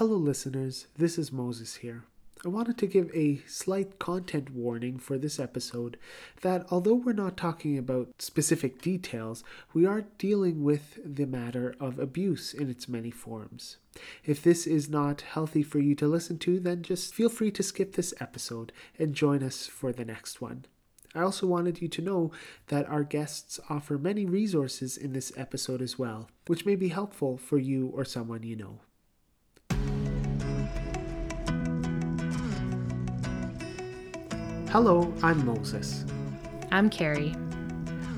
[0.00, 0.86] Hello, listeners.
[0.96, 2.04] This is Moses here.
[2.42, 5.98] I wanted to give a slight content warning for this episode
[6.40, 9.44] that although we're not talking about specific details,
[9.74, 13.76] we are dealing with the matter of abuse in its many forms.
[14.24, 17.62] If this is not healthy for you to listen to, then just feel free to
[17.62, 20.64] skip this episode and join us for the next one.
[21.14, 22.32] I also wanted you to know
[22.68, 27.36] that our guests offer many resources in this episode as well, which may be helpful
[27.36, 28.80] for you or someone you know.
[34.70, 36.04] Hello, I'm Moses.
[36.70, 37.34] I'm Carrie.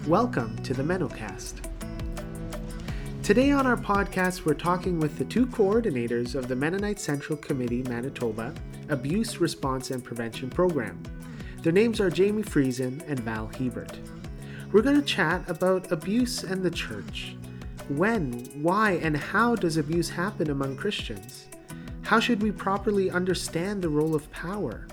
[0.06, 1.66] Welcome to the MennoCast.
[3.22, 7.82] Today on our podcast, we're talking with the two coordinators of the Mennonite Central Committee
[7.84, 8.52] Manitoba
[8.90, 11.02] Abuse Response and Prevention Program.
[11.62, 13.96] Their names are Jaymie Friesen and Val Hiebert.
[14.72, 17.34] We're going to chat about abuse and the church.
[17.88, 21.46] When, why, and how does abuse happen among Christians?
[22.02, 24.86] How should we properly understand the role of power?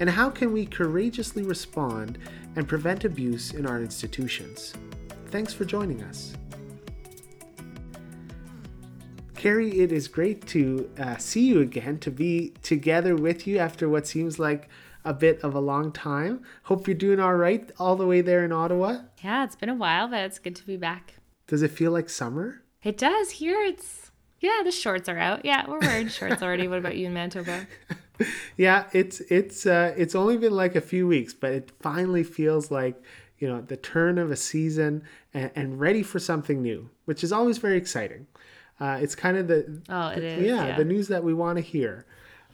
[0.00, 2.18] And how can we courageously respond
[2.56, 4.74] and prevent abuse in our institutions?
[5.30, 6.34] Thanks for joining us.
[9.34, 13.88] Carrie, it is great to uh, see you again, to be together with you after
[13.88, 14.70] what seems like
[15.04, 16.42] a bit of a long time.
[16.62, 19.00] Hope you're doing all right all the way there in Ottawa.
[19.22, 21.14] Yeah, it's been a while, but it's good to be back.
[21.46, 22.62] Does it feel like summer?
[22.82, 23.32] It does.
[23.32, 25.44] Here it's, yeah, the shorts are out.
[25.44, 26.66] Yeah, we're wearing shorts already.
[26.66, 27.66] What about you in Manitoba?
[28.56, 32.70] yeah, it's it's uh, it's only been like a few weeks, but it finally feels
[32.70, 33.02] like
[33.38, 37.32] you know the turn of a season and, and ready for something new, which is
[37.32, 38.26] always very exciting.
[38.80, 40.76] Uh, it's kind of the oh, it the, is yeah, yeah.
[40.76, 42.06] the news that we want to hear.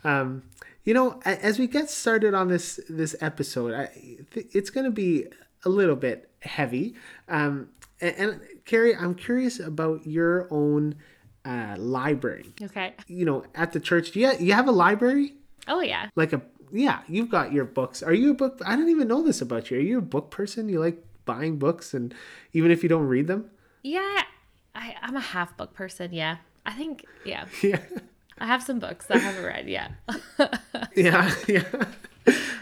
[0.04, 0.42] Um,
[0.84, 3.86] you know, as we get started on this this episode, I,
[4.32, 5.26] th- it's going to be
[5.64, 6.94] a little bit heavy.
[7.28, 7.68] Um,
[8.00, 10.96] and, and Carrie, I'm curious about your own
[11.44, 12.52] uh, library.
[12.62, 12.94] Okay.
[13.06, 15.34] You know, at the church, do you you have a library?
[15.68, 16.08] Oh yeah.
[16.16, 19.22] like a yeah you've got your books are you a book i don't even know
[19.22, 22.14] this about you are you a book person you like buying books and
[22.52, 23.50] even if you don't read them
[23.82, 24.22] Yeah,
[24.74, 26.12] I, I'm a half book person.
[26.12, 27.80] Yeah, I think yeah, yeah
[28.38, 29.90] I have some books that I haven't read yet.
[30.96, 31.64] yeah yeah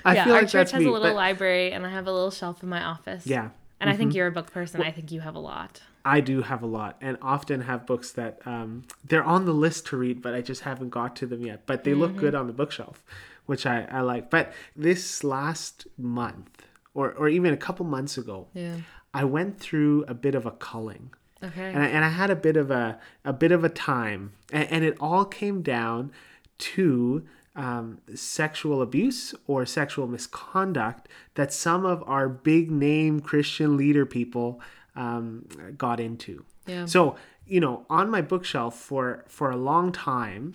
[0.05, 1.91] i yeah, feel our like church that's has me a little but- library, and I
[1.91, 3.27] have a little shelf in my office.
[3.27, 4.83] yeah and I think you're a book person.
[4.83, 5.81] I think you have a lot.
[6.05, 8.71] i do have a lot and often have books that um
[9.09, 11.85] they're on the list to read but i just haven't got to them yet but
[11.85, 12.21] they look Mm-hmm.
[12.25, 12.99] good on the bookshelf
[13.51, 14.45] which i i like but
[14.87, 16.53] this last month
[16.95, 18.77] or or even a couple months ago Yeah.
[19.13, 21.11] i went through a bit of a culling
[21.49, 21.69] Okay.
[21.75, 24.23] and I, and I had a bit of a a bit of a time,
[24.57, 26.11] and, and it all came down
[26.75, 27.23] to
[27.59, 34.61] um, sexual abuse or sexual misconduct that some of our big name Christian leader people
[34.95, 35.47] um,
[35.77, 36.45] got into.
[36.67, 36.87] Yeah.
[36.87, 40.55] So you know, on my bookshelf for for a long time,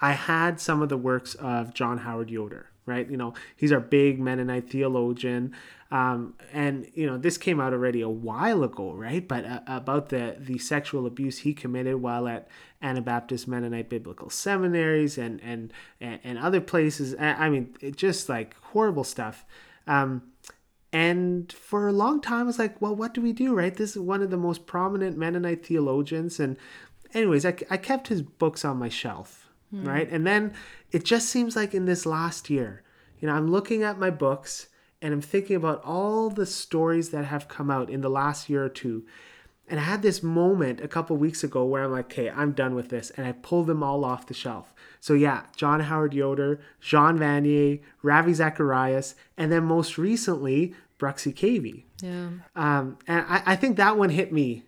[0.00, 3.10] I had some of the works of John Howard Yoder, right?
[3.10, 5.54] You know, he's our big Mennonite theologian.
[5.92, 9.28] Um, and, you know, this came out already a while ago, right?
[9.28, 12.48] But uh, about the, the sexual abuse he committed while at
[12.80, 15.70] Anabaptist Mennonite Biblical Seminaries and, and,
[16.00, 17.14] and, other places.
[17.20, 19.44] I mean, it just like horrible stuff.
[19.86, 20.22] Um,
[20.94, 23.74] and for a long time, I was like, well, what do we do, right?
[23.74, 26.40] This is one of the most prominent Mennonite theologians.
[26.40, 26.56] And,
[27.12, 30.08] anyways, I, I kept his books on my shelf, right?
[30.10, 30.54] And then
[30.90, 32.82] it just seems like in this last year,
[33.20, 34.68] you know, I'm looking at my books
[35.02, 38.64] and I'm thinking about all the stories that have come out in the last year
[38.64, 39.04] or two.
[39.68, 42.74] And I had this moment a couple weeks ago where I'm like, okay, I'm done
[42.74, 43.10] with this.
[43.10, 44.72] And I pulled them all off the shelf.
[45.00, 51.84] So, yeah, John Howard Yoder, Jean Vanier, Ravi Zacharias, and then most recently, Bruxy Cavey.
[52.00, 52.28] yeah.
[52.54, 54.62] Um, and I, I think that one hit me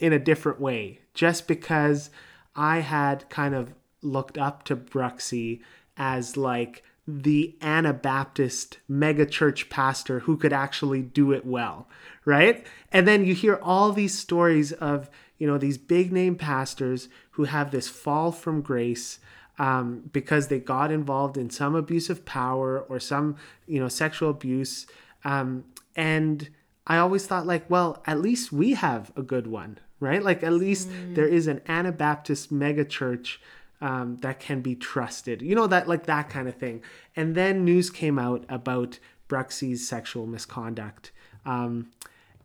[0.00, 2.10] in a different way, just because
[2.56, 3.72] I had kind of
[4.02, 5.60] looked up to Bruxy
[5.96, 6.82] as like
[7.18, 11.88] the Anabaptist megachurch pastor who could actually do it well,
[12.24, 12.66] right?
[12.92, 17.44] And then you hear all these stories of, you know, these big name pastors who
[17.44, 19.18] have this fall from grace
[19.58, 23.36] um, because they got involved in some abuse of power or some,
[23.66, 24.86] you know, sexual abuse.
[25.24, 25.64] Um,
[25.94, 26.48] and
[26.86, 30.22] I always thought, like, well, at least we have a good one, right?
[30.22, 33.36] Like, at least there is an Anabaptist megachurch
[33.80, 36.82] um, that can be trusted, you know, that like that kind of thing.
[37.16, 38.98] And then news came out about
[39.28, 41.12] Bruxy's sexual misconduct.
[41.46, 41.90] Um,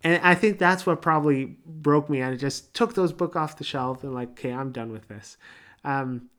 [0.04, 2.22] and I think that's what probably broke me.
[2.22, 5.08] And I just took those book off the shelf and like, okay, I'm done with
[5.08, 5.38] this.
[5.84, 6.30] Um,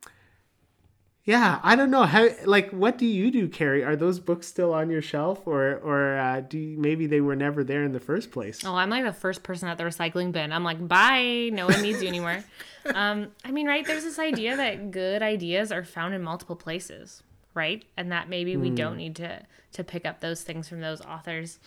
[1.27, 2.29] yeah, I don't know how.
[2.45, 3.83] Like, what do you do, Carrie?
[3.83, 7.35] Are those books still on your shelf, or or uh, do you, maybe they were
[7.35, 8.65] never there in the first place?
[8.65, 10.53] Oh, I'm like the first person at the recycling bin.
[10.53, 11.51] I'm like, bye.
[11.53, 12.45] No one needs you anymore.
[12.95, 13.85] um, I mean, right?
[13.85, 17.25] There's this idea that good ideas are found in multiple places,
[17.55, 17.85] right?
[17.97, 21.59] And that maybe we don't need to to pick up those things from those authors.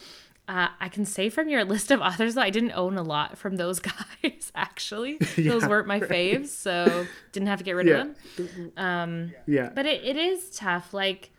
[0.50, 3.38] Uh, I can say from your list of authors that I didn't own a lot
[3.38, 3.80] from those
[4.24, 4.52] guys.
[4.56, 8.02] Actually, those weren't my faves, so didn't have to get rid Yeah.
[8.02, 8.72] of them.
[8.76, 10.94] Um, Yeah, but it, it is tough.
[10.94, 11.30] Like,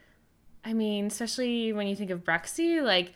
[0.65, 3.13] I mean, especially when you think of Bruxy, like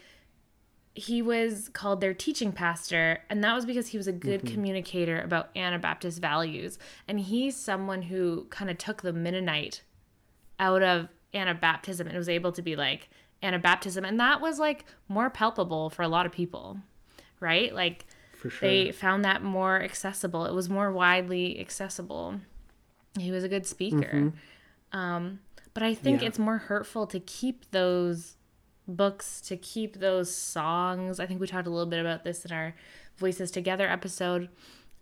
[0.97, 5.21] he was called their teaching pastor, and that was because he was a good communicator
[5.21, 6.79] about Anabaptist values.
[7.09, 9.83] And he's someone who kind of took the Mennonite
[10.59, 13.09] out of Anabaptism and was able to be like
[13.45, 14.07] Anabaptism.
[14.07, 16.79] And that was like more palpable for a lot of people,
[17.41, 17.73] right?
[17.75, 18.07] Like,
[18.41, 18.51] sure.
[18.61, 20.47] they found that more accessible.
[20.47, 22.41] It was more widely accessible.
[23.19, 24.33] He was a good speaker.
[24.93, 25.41] Um,
[25.75, 26.29] but I think Yeah.
[26.29, 28.37] it's more hurtful to keep those
[28.89, 31.21] books, to keep those songs.
[31.21, 32.75] I think we talked a little bit about this in our
[33.17, 34.49] Voices Together episode.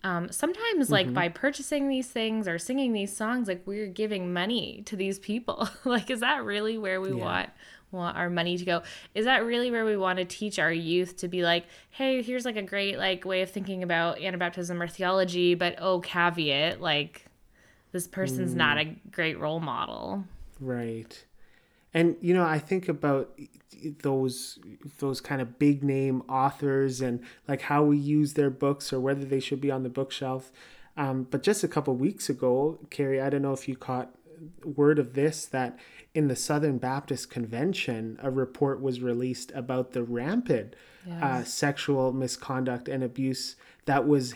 [0.05, 4.83] Um, sometimes, like by purchasing these things or singing these songs, like we're giving money
[4.87, 5.69] to these people.
[5.85, 7.51] like, is that really where we want
[7.93, 8.83] want our money to go?
[9.15, 12.45] Is that really where we want to teach our youth to be like, hey, here's
[12.45, 17.27] like a great like way of thinking about Anabaptism or theology, but oh, caveat, like
[17.93, 20.25] this person's not a great role model.
[20.61, 21.25] Right.
[21.95, 23.39] And you know, I think about
[24.03, 24.59] those
[24.99, 29.25] those kind of big name authors and like how we use their books or whether
[29.25, 30.53] they should be on the bookshelf.
[30.97, 34.15] Um, but just a couple weeks ago, Carrie, I don't know if you caught
[34.65, 35.79] word of this that
[36.15, 40.75] in the Southern Baptist Convention, a report was released about the rampant
[41.21, 43.57] uh, sexual misconduct and abuse
[43.87, 44.35] that was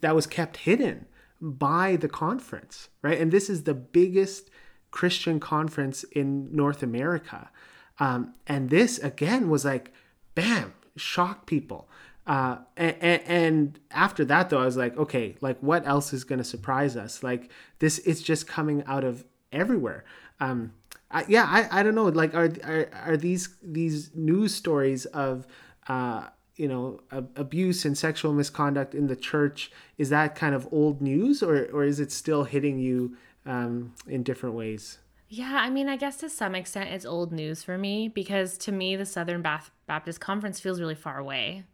[0.00, 1.06] that was kept hidden
[1.40, 3.20] by the conference, right?
[3.20, 4.50] And this is the biggest
[4.90, 7.50] Christian conference in North America.
[7.98, 9.92] Um, and this again was like,
[10.34, 11.88] bam, shocked people.
[12.26, 16.38] Uh, and, and after that, though, I was like, okay, like what else is going
[16.38, 17.22] to surprise us?
[17.22, 17.50] Like
[17.80, 20.04] this, it's just coming out of everywhere.
[20.40, 20.72] Um,
[21.10, 22.04] I, yeah, I, I don't know.
[22.04, 25.46] Like, are, are are these these news stories of
[25.88, 29.70] uh, you know ab- abuse and sexual misconduct in the church?
[29.98, 33.16] Is that kind of old news, or or is it still hitting you
[33.46, 34.98] um, in different ways?
[35.28, 38.72] Yeah, I mean, I guess to some extent it's old news for me because to
[38.72, 41.64] me the Southern Bath- Baptist Conference feels really far away.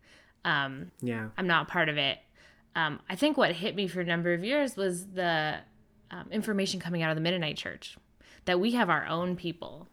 [0.45, 2.19] Um, Yeah, I'm not part of it.
[2.77, 5.57] Um, I think what hit me for a number of years was the
[6.11, 7.97] um, information coming out of the Mennonite Church
[8.45, 9.89] that we have our own people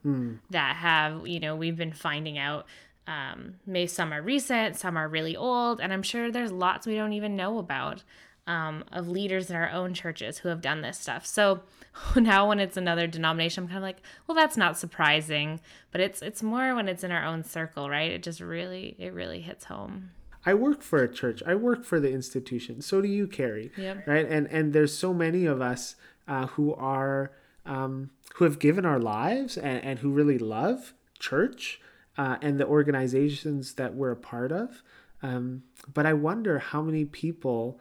[0.49, 2.65] that have, you know, we've been finding out.
[3.07, 6.95] Um, maybe some are recent, some are really old, and I'm sure there's lots we
[6.95, 8.03] don't even know about
[8.47, 11.25] um, of leaders in our own churches who have done this stuff.
[11.25, 11.61] So
[12.15, 15.59] now when it's another denomination, I'm kind of like, well, that's not surprising,
[15.91, 18.11] but it's it's more when it's in our own circle, right?
[18.11, 20.11] It just really it really hits home.
[20.45, 21.41] I work for a church.
[21.45, 22.81] I work for the institution.
[22.81, 23.71] So do you, Carrie.
[23.77, 24.07] Yep.
[24.07, 24.29] Right.
[24.29, 25.95] And and there's so many of us
[26.27, 27.31] uh, who are
[27.65, 31.81] um, who have given our lives and, and who really love church
[32.17, 34.83] uh, and the organizations that we're a part of.
[35.23, 37.79] Um, but I wonder how many people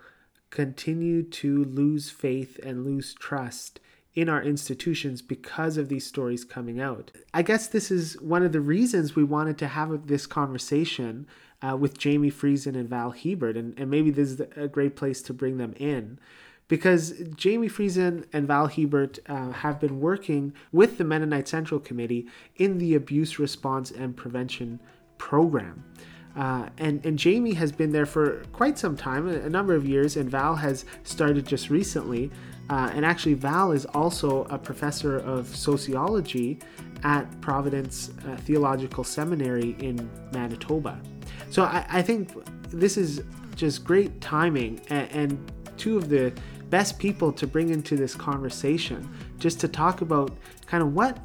[0.50, 3.80] continue to lose faith and lose trust
[4.14, 7.10] in our institutions because of these stories coming out.
[7.32, 11.26] I guess this is one of the reasons we wanted to have this conversation
[11.62, 15.22] uh, with Jaymie Friesen and Val Hiebert, and, and maybe this is a great place
[15.22, 16.18] to bring them in.
[16.66, 22.26] Because Jaymie Friesen and Val Hiebert uh, have been working with the Mennonite Central Committee
[22.56, 24.80] in the Abuse Response and Prevention
[25.18, 25.84] Program.
[26.36, 29.86] Uh, and, and Jaymie has been there for quite some time, a, a number of
[29.86, 32.30] years, and Val has started just recently.
[32.70, 36.58] Uh, and actually, Val is also a professor of sociology
[37.02, 40.98] at Providence uh, Theological Seminary in Manitoba.
[41.50, 42.32] So I, I think
[42.70, 43.22] this is
[43.54, 46.32] just great timing and, and two of the
[46.70, 51.18] best people to bring into this conversation just to talk about kind of what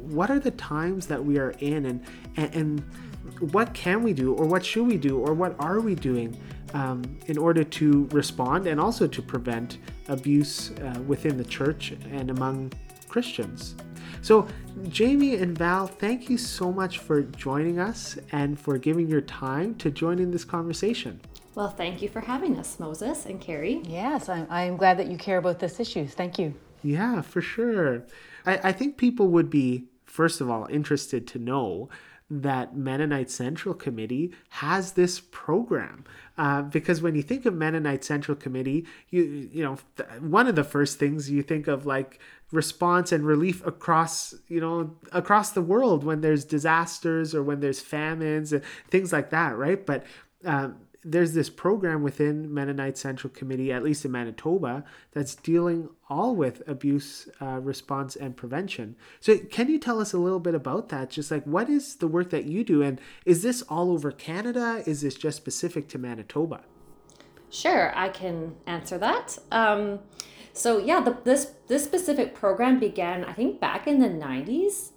[0.00, 2.04] what are the times that we are in and
[2.36, 5.94] and, and what can we do or what should we do or what are we
[5.94, 6.36] doing
[6.74, 12.30] um, in order to respond and also to prevent abuse uh, within the church and
[12.30, 12.72] among
[13.08, 13.74] Christians.
[14.20, 14.46] So,
[14.88, 19.74] Jaymie and Val, thank you so much for joining us and for giving your time
[19.76, 21.20] to join in this conversation.
[21.54, 23.80] Well, thank you for having us, Moses and Carrie.
[23.84, 26.06] Yes, I'm, I'm glad that you care about this issue.
[26.06, 26.54] Thank you.
[26.82, 28.04] Yeah, for sure.
[28.46, 31.88] I, I think people would be, first of all, interested to know
[32.30, 36.04] that Mennonite Central Committee has this program.
[36.38, 39.76] Uh, because when you think of Mennonite Central Committee, you you know
[40.20, 42.20] one of the first things you think of like
[42.52, 47.80] response and relief across you know across the world when there's disasters or when there's
[47.80, 49.84] famines and things like that, right?
[49.84, 50.06] But
[50.44, 56.34] um, there's this program within Mennonite Central Committee, at least in Manitoba, that's dealing all
[56.34, 58.96] with abuse uh, response and prevention.
[59.20, 61.10] So, can you tell us a little bit about that?
[61.10, 64.82] Just like what is the work that you do, and is this all over Canada?
[64.86, 66.62] Is this just specific to Manitoba?
[67.50, 69.38] Sure, I can answer that.
[69.50, 70.00] Um,
[70.52, 74.90] so yeah, the, this this specific program began, I think, back in the '90s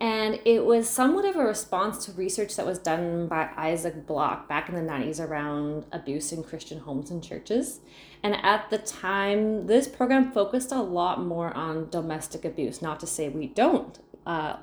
[0.00, 4.48] and it was somewhat of a response to research that was done by Isaac Block
[4.48, 7.80] back in the 90s around abuse in Christian homes and churches.
[8.22, 12.80] And at the time, this program focused a lot more on domestic abuse.
[12.80, 14.58] Not to say we don't uh,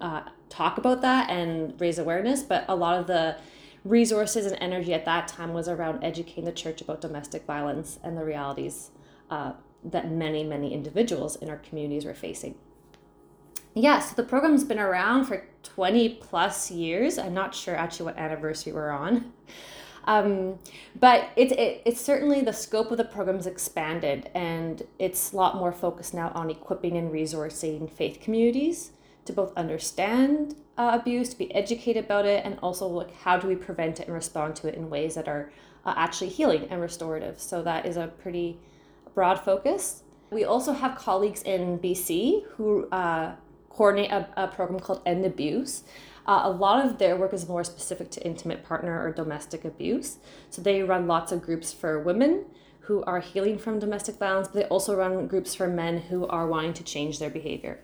[0.00, 3.36] uh, talk about that and raise awareness, but a lot of the
[3.84, 8.16] resources and energy at that time was around educating the church about domestic violence and
[8.16, 8.90] the realities
[9.30, 9.52] uh,
[9.84, 12.54] that many, many individuals in our communities were facing
[13.78, 17.18] yeah, so the program's been around for 20 plus years.
[17.18, 19.32] I'm not sure actually what anniversary we're on.
[20.04, 20.58] Um,
[20.98, 25.56] but it's it, it's certainly the scope of the program's expanded and it's a lot
[25.56, 28.92] more focused now on equipping and resourcing faith communities
[29.26, 33.46] to both understand uh, abuse, to be educated about it, and also like how do
[33.46, 35.52] we prevent it and respond to it in ways that are
[35.84, 37.38] uh, actually healing and restorative.
[37.38, 38.58] So that is a pretty
[39.14, 40.04] broad focus.
[40.30, 43.34] We also have colleagues in BC who uh,
[43.78, 45.84] coordinate a, a program called End Abuse.
[46.26, 50.18] Uh, a lot of their work is more specific to intimate partner or domestic abuse.
[50.50, 52.44] So they run lots of groups for women
[52.80, 56.48] who are healing from domestic violence, but they also run groups for men who are
[56.48, 57.78] wanting to change their behavior.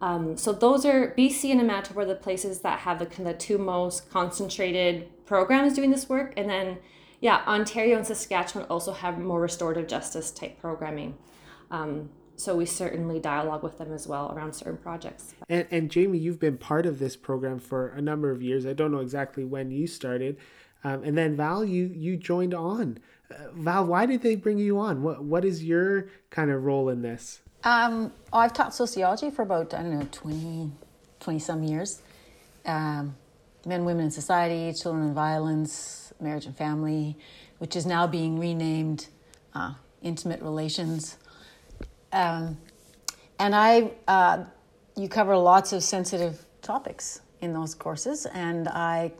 [0.00, 3.56] Um, so those are BC and Manitoba are the places that have the, the two
[3.56, 6.78] most concentrated programs doing this work, and then
[7.20, 11.18] yeah, Ontario and Saskatchewan also have more restorative justice type programming.
[11.70, 12.08] Um,
[12.40, 15.34] so we certainly dialogue with them as well around certain projects.
[15.48, 18.64] And, and Jaymie, you've been part of this program for a number of years.
[18.66, 20.36] I don't know exactly when you started,
[20.82, 22.98] um, and then Val, you you joined on.
[23.30, 25.02] Uh, Val, why did they bring you on?
[25.02, 27.40] What what is your kind of role in this?
[27.62, 30.72] Um, I've taught sociology for about I don't know 20,
[31.20, 32.00] 20 some years.
[32.64, 33.16] Um,
[33.66, 37.16] men, women in society, children and violence, marriage and family,
[37.58, 39.08] which is now being renamed
[39.54, 41.18] uh, intimate relations.
[42.12, 42.58] Um,
[43.38, 44.44] and I, uh,
[44.96, 49.12] you cover lots of sensitive topics in those courses, and I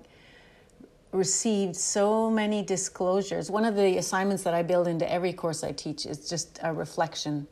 [1.12, 3.50] received so many disclosures.
[3.50, 6.73] One of the assignments that I build into every course I teach is just a
[6.73, 7.47] reflection,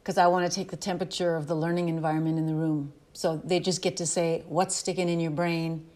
[0.00, 2.92] because I want to take the temperature of the learning environment in the room.
[3.12, 5.86] So they just get to say, What's sticking in your brain?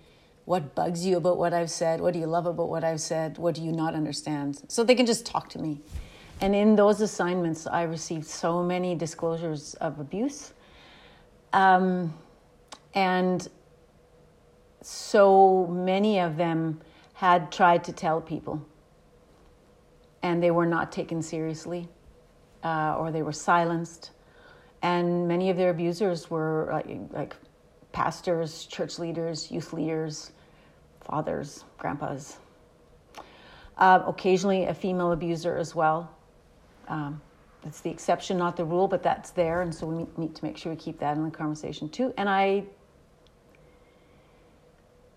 [0.44, 2.00] What bugs you about what I've said?
[2.00, 3.36] What do you love about what I've said?
[3.36, 4.62] What do you not understand?
[4.68, 5.80] So they can just talk to me.
[6.40, 10.52] And in those assignments, I received so many disclosures of abuse.
[11.52, 12.12] Um,
[12.94, 13.48] and
[14.82, 16.80] so many of them
[17.14, 18.64] had tried to tell people,
[20.22, 21.88] and they were not taken seriously,
[22.62, 24.10] uh, or they were silenced.
[24.82, 27.36] And many of their abusers were like, like
[27.92, 30.32] pastors, church leaders, youth leaders,
[31.00, 32.36] fathers, grandpas.
[33.78, 36.10] Uh, occasionally, a female abuser as well.
[36.88, 37.20] Um,
[37.64, 40.56] it's the exception, not the rule, but that's there, and so we need to make
[40.56, 42.14] sure we keep that in the conversation too.
[42.16, 42.64] And I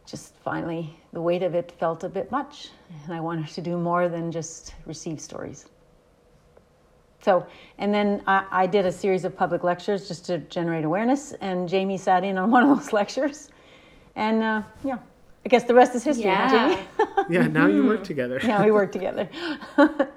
[0.05, 2.69] just finally, the weight of it felt a bit much,
[3.03, 5.67] and I wanted to do more than just receive stories.
[7.21, 7.45] So,
[7.77, 11.69] and then I, I, did a series of public lectures just to generate awareness, and
[11.69, 13.49] Jaymie sat in on one of those lectures.
[14.15, 14.97] And uh, yeah,
[15.45, 16.83] I guess the rest is history, yeah.
[16.97, 17.25] Huh, Jaymie?
[17.29, 18.39] yeah, now you work together.
[18.41, 19.29] yeah, we work together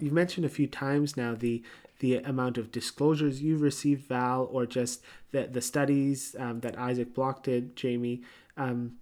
[0.00, 1.62] you've mentioned a few times now the
[2.00, 5.02] the amount of disclosures you've received, Val, or just
[5.32, 8.22] the the studies um, that Isaac Block did, Jaymie.
[8.56, 8.98] Um,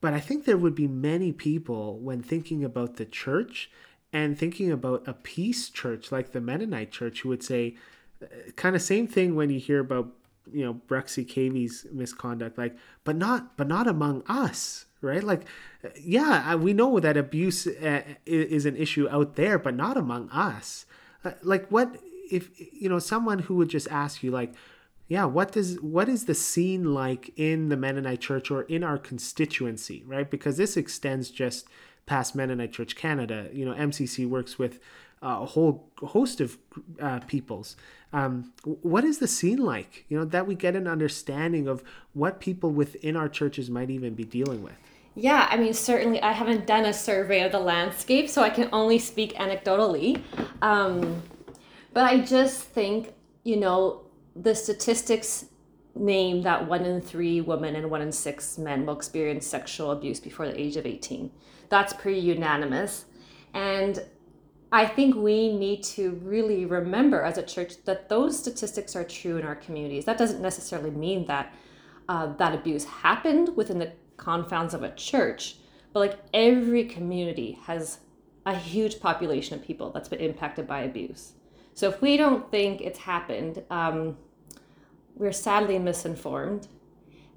[0.00, 3.70] but I think there would be many people when thinking about the church
[4.12, 7.76] and thinking about a peace church like the Mennonite church who would say,
[8.22, 10.12] uh, kind of same thing when you hear about
[10.52, 15.22] you know Bruxy Cavey's misconduct, like, but not but not among us, right?
[15.22, 15.42] Like,
[16.00, 20.86] yeah, we know that abuse uh, is an issue out there, but not among us.
[21.24, 21.96] Uh, like, what
[22.30, 24.52] if you know someone who would just ask you, like,
[25.08, 28.98] yeah, what does what is the scene like in the Mennonite Church or in our
[28.98, 30.28] constituency, right?
[30.28, 31.66] Because this extends just
[32.06, 33.48] past Mennonite Church Canada.
[33.52, 34.80] You know, MCC works with
[35.22, 36.58] a whole host of
[37.00, 37.76] uh, peoples.
[38.12, 40.04] Um, what is the scene like?
[40.08, 41.82] You know, that we get an understanding of
[42.12, 44.76] what people within our churches might even be dealing with.
[45.18, 48.68] Yeah, I mean, certainly I haven't done a survey of the landscape, so I can
[48.70, 50.22] only speak anecdotally.
[50.60, 51.22] Um,
[51.94, 54.02] but I just think, you know,
[54.36, 55.46] the statistics
[55.94, 60.20] name that one in three women and one in six men will experience sexual abuse
[60.20, 61.30] before the age of 18.
[61.70, 63.06] That's pretty unanimous.
[63.54, 64.04] And
[64.70, 69.38] I think we need to really remember as a church that those statistics are true
[69.38, 70.04] in our communities.
[70.04, 71.54] That doesn't necessarily mean that
[72.08, 75.56] uh, that abuse happened within the confines of a church,
[75.92, 77.98] but like every community has
[78.44, 81.32] a huge population of people that's been impacted by abuse.
[81.74, 84.16] So if we don't think it's happened, um,
[85.16, 86.68] we're sadly misinformed.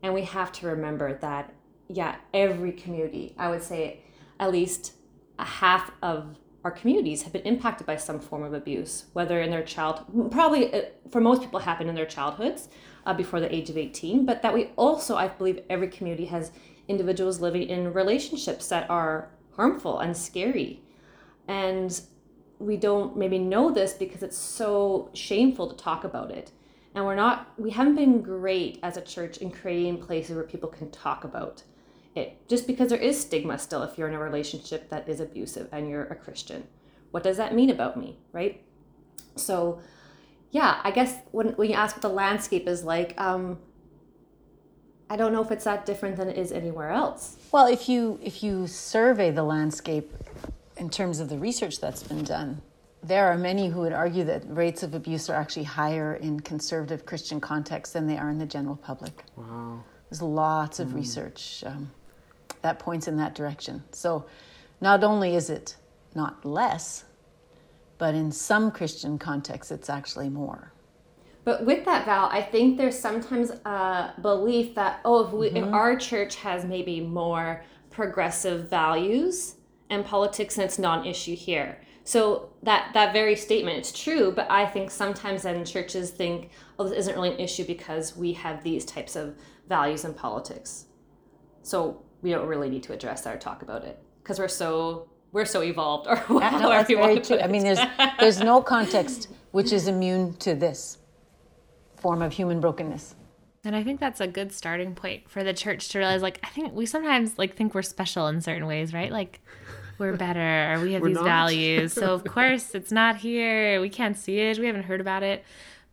[0.01, 1.53] And we have to remember that,
[1.87, 4.01] yeah, every community, I would say
[4.39, 4.93] at least
[5.37, 9.49] a half of our communities have been impacted by some form of abuse, whether in
[9.49, 12.67] their child, probably uh, for most people happened in their childhoods
[13.05, 16.51] uh, before the age of 18, but that we also, I believe every community has
[16.89, 20.81] individuals living in relationships that are harmful and scary.
[21.47, 21.99] And
[22.59, 26.51] we don't maybe know this because it's so shameful to talk about it.
[26.95, 30.69] And we're not, we haven't been great as a church in creating places where people
[30.69, 31.63] can talk about
[32.15, 32.45] it.
[32.49, 35.87] Just because there is stigma still if you're in a relationship that is abusive and
[35.87, 36.67] you're a Christian.
[37.11, 38.63] What does that mean about me, right?
[39.35, 39.81] So,
[40.51, 43.59] yeah, I guess when, when you ask what the landscape is like, um,
[45.09, 47.37] I don't know if it's that different than it is anywhere else.
[47.51, 50.11] Well, if you if you survey the landscape
[50.77, 52.61] in terms of the research that's been done,
[53.01, 57.05] there are many who would argue that rates of abuse are actually higher in conservative
[57.05, 59.23] Christian contexts than they are in the general public.
[59.35, 59.83] Wow.
[60.09, 60.95] There's lots of mm.
[60.95, 61.91] research um,
[62.61, 63.83] that points in that direction.
[63.91, 64.25] So,
[64.81, 65.75] not only is it
[66.15, 67.05] not less,
[67.97, 70.71] but in some Christian contexts, it's actually more.
[71.49, 75.57] But with that, Val, I think there's sometimes a belief that, oh, if, we, mm-hmm.
[75.57, 79.55] if our church has maybe more progressive values
[79.89, 81.81] and politics, and it's non-issue here.
[82.03, 86.83] So that that very statement, it's true, but I think sometimes then churches think, oh,
[86.83, 89.35] this isn't really an issue because we have these types of
[89.67, 90.85] values in politics.
[91.63, 95.09] So we don't really need to address that or talk about it because we're so
[95.31, 97.39] we're so evolved or yeah, no, that's very true.
[97.39, 97.79] I mean, there's
[98.19, 100.99] there's no context which is immune to this
[101.99, 103.15] form of human brokenness.
[103.63, 106.49] And I think that's a good starting point for the church to realize like I
[106.49, 109.11] think we sometimes like think we're special in certain ways, right?
[109.11, 109.41] Like
[109.97, 111.25] we're better or we have these not.
[111.25, 111.93] values.
[111.93, 113.81] So of course it's not here.
[113.81, 114.57] We can't see it.
[114.57, 115.43] We haven't heard about it.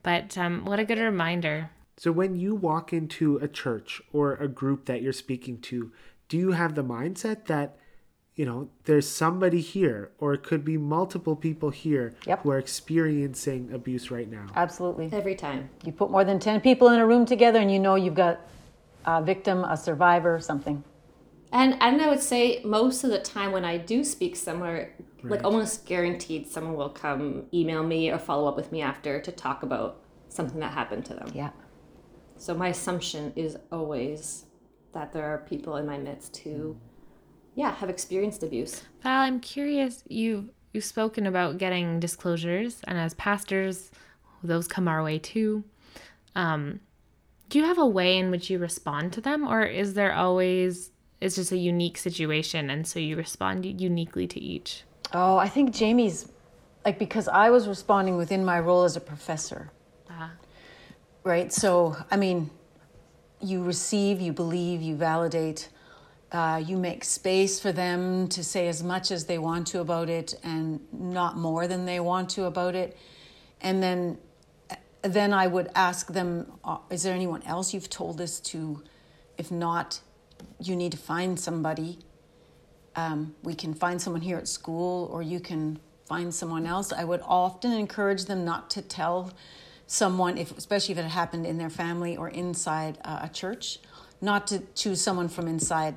[0.02, 1.70] But um, what a good reminder.
[1.96, 5.90] So when you walk into a church or a group that you're speaking to,
[6.28, 7.78] do you have the mindset that
[8.36, 12.42] you know, there's somebody here, or it could be multiple people here yep.
[12.42, 14.46] who are experiencing abuse right now.
[14.54, 15.08] Absolutely.
[15.10, 15.70] Every time.
[15.84, 18.40] You put more than 10 people in a room together and you know you've got
[19.06, 20.84] a victim, a survivor, something.
[21.50, 25.30] And, and I would say most of the time when I do speak somewhere, right.
[25.30, 29.32] like almost guaranteed someone will come email me or follow up with me after to
[29.32, 31.30] talk about something that happened to them.
[31.34, 31.50] Yeah.
[32.36, 34.44] So my assumption is always
[34.92, 36.76] that there are people in my midst who
[37.56, 38.82] yeah have experienced abuse.
[39.02, 43.90] Val i'm curious you've you've spoken about getting disclosures and as pastors
[44.42, 45.64] those come our way too.
[46.34, 46.80] Um,
[47.48, 50.90] do you have a way in which you respond to them or is there always
[51.20, 54.82] it's just a unique situation and so you respond uniquely to each?
[55.12, 56.28] Oh i think jamie's
[56.84, 59.70] like because i was responding within my role as a professor.
[60.10, 60.28] Uh-huh.
[61.24, 61.52] right?
[61.52, 62.50] So i mean
[63.40, 65.68] you receive you believe you validate
[66.32, 70.08] uh, you make space for them to say as much as they want to about
[70.08, 72.96] it and not more than they want to about it.
[73.60, 74.18] And then,
[75.02, 78.82] then I would ask them, uh, is there anyone else you've told this to?
[79.38, 80.00] If not,
[80.60, 81.98] you need to find somebody.
[82.96, 86.92] Um, we can find someone here at school, or you can find someone else.
[86.92, 89.32] I would often encourage them not to tell
[89.86, 93.78] someone, if, especially if it happened in their family or inside uh, a church,
[94.20, 95.94] not to choose someone from inside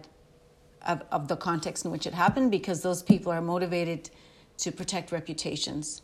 [0.85, 4.09] of, of the context in which it happened because those people are motivated
[4.57, 6.01] to protect reputations,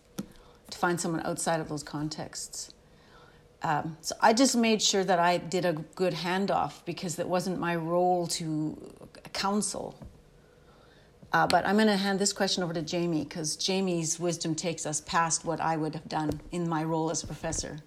[0.69, 2.73] to find someone outside of those contexts.
[3.63, 7.59] Um, so I just made sure that I did a good handoff because it wasn't
[7.59, 8.77] my role to
[9.33, 9.97] counsel.
[11.33, 14.85] Uh, but I'm going to hand this question over to Jaymie because Jaymie's wisdom takes
[14.85, 17.79] us past what I would have done in my role as a professor.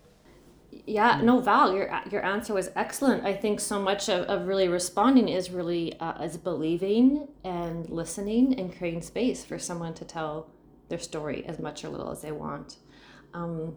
[0.88, 3.22] Yeah, no, Val, your your answer was excellent.
[3.22, 8.58] I think so much of, of really responding is really uh, is believing and listening
[8.58, 10.48] and creating space for someone to tell
[10.88, 12.78] their story as much or little as they want.
[13.34, 13.76] Um,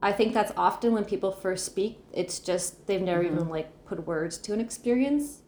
[0.00, 3.34] I think that's often when people first speak, it's just they've never mm-hmm.
[3.34, 5.42] even like put words to an experience.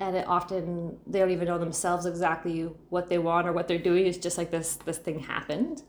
[0.00, 3.78] And it often they don't even know themselves exactly what they want or what they're
[3.78, 4.06] doing.
[4.06, 5.82] It's just like this this thing happened.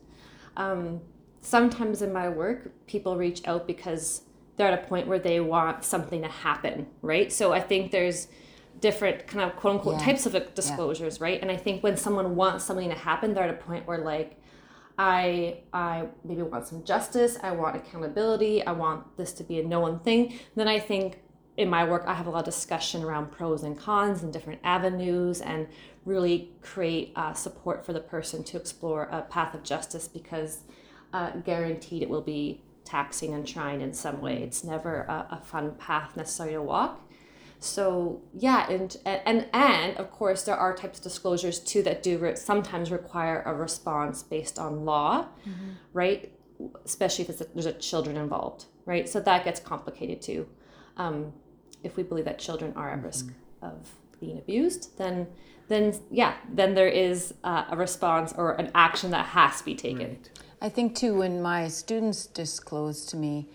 [0.56, 1.02] Um,
[1.46, 4.22] sometimes in my work, people reach out because
[4.56, 7.32] they're at a point where they want something to happen, right?
[7.32, 8.26] So I think there's
[8.80, 10.06] different kind of quote unquote yeah.
[10.06, 11.24] types of disclosures, yeah.
[11.24, 11.40] right?
[11.40, 14.40] And I think when someone wants something to happen, they're at a point where like
[14.98, 19.64] I I maybe want some justice, I want accountability, I want this to be a
[19.64, 20.36] known thing.
[20.56, 21.20] Then I think
[21.56, 24.60] in my work I have a lot of discussion around pros and cons and different
[24.64, 25.68] avenues and
[26.04, 30.62] really create uh, support for the person to explore a path of justice because
[31.12, 34.42] uh, guaranteed it will be taxing and trying in some way.
[34.42, 37.02] It's never a, a fun path necessarily to walk.
[37.58, 42.18] So yeah, and and and of course there are types of disclosures too that do
[42.18, 45.70] re- sometimes require a response based on law, mm-hmm.
[45.92, 46.32] right?
[46.84, 49.08] Especially if a, there's a children involved, right?
[49.08, 50.46] So that gets complicated too.
[50.96, 51.32] Um,
[51.82, 53.06] if we believe that children are at mm-hmm.
[53.06, 55.26] risk of being abused, then
[55.68, 59.74] then yeah, then there is uh, a response or an action that has to be
[59.74, 60.08] taken.
[60.08, 60.30] Right.
[60.60, 63.48] I think too when my students disclose to me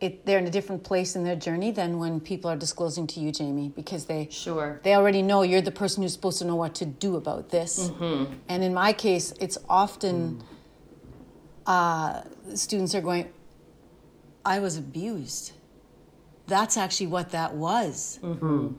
[0.00, 3.20] it, they're in a different place in their journey than when people are disclosing to
[3.20, 6.56] you, Jaymie, because they sure they already know you're the person who's supposed to know
[6.56, 7.90] what to do about this.
[7.90, 8.32] Mm-hmm.
[8.48, 10.42] And in my case, it's often mm.
[11.66, 12.22] uh,
[12.54, 13.28] students are going,
[14.44, 15.52] "I was abused."
[16.46, 18.18] That's actually what that was.
[18.22, 18.74] Mm-hmm.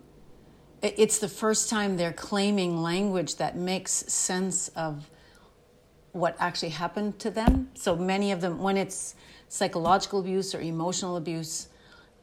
[0.81, 5.09] It's the first time they're claiming language that makes sense of
[6.11, 7.69] what actually happened to them.
[7.73, 9.15] So many of them, when it's
[9.47, 11.67] psychological abuse or emotional abuse,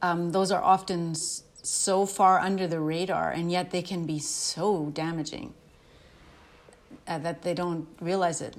[0.02, 4.90] um, those are often so far under the radar, and yet they can be so
[4.94, 5.54] damaging
[7.06, 8.56] uh, that they don't realize it.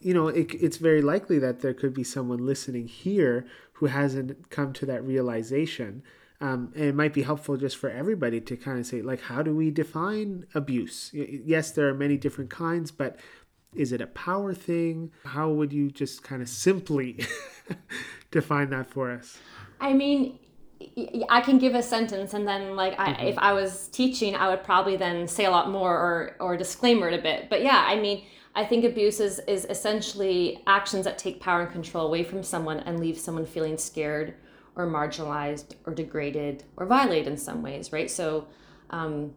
[0.00, 4.50] You know, it, it's very likely that there could be someone listening here who hasn't
[4.50, 6.02] come to that realization.
[6.40, 9.42] Um, and it might be helpful just for everybody to kind of say, like, how
[9.42, 11.10] do we define abuse?
[11.12, 13.16] Yes, there are many different kinds, but
[13.74, 15.12] is it a power thing?
[15.24, 17.24] How would you just kind of simply
[18.30, 19.38] define that for us?
[19.80, 20.38] I mean,
[21.28, 23.26] I can give a sentence and then like I, mm-hmm.
[23.26, 27.08] if I was teaching, I would probably then say a lot more or or disclaimer
[27.08, 27.50] it a bit.
[27.50, 31.70] But yeah, I mean, I think abuse is, is essentially actions that take power and
[31.70, 34.34] control away from someone and leave someone feeling scared
[34.74, 38.10] or marginalized or degraded or violated in some ways, right?
[38.10, 38.48] So
[38.90, 39.32] um,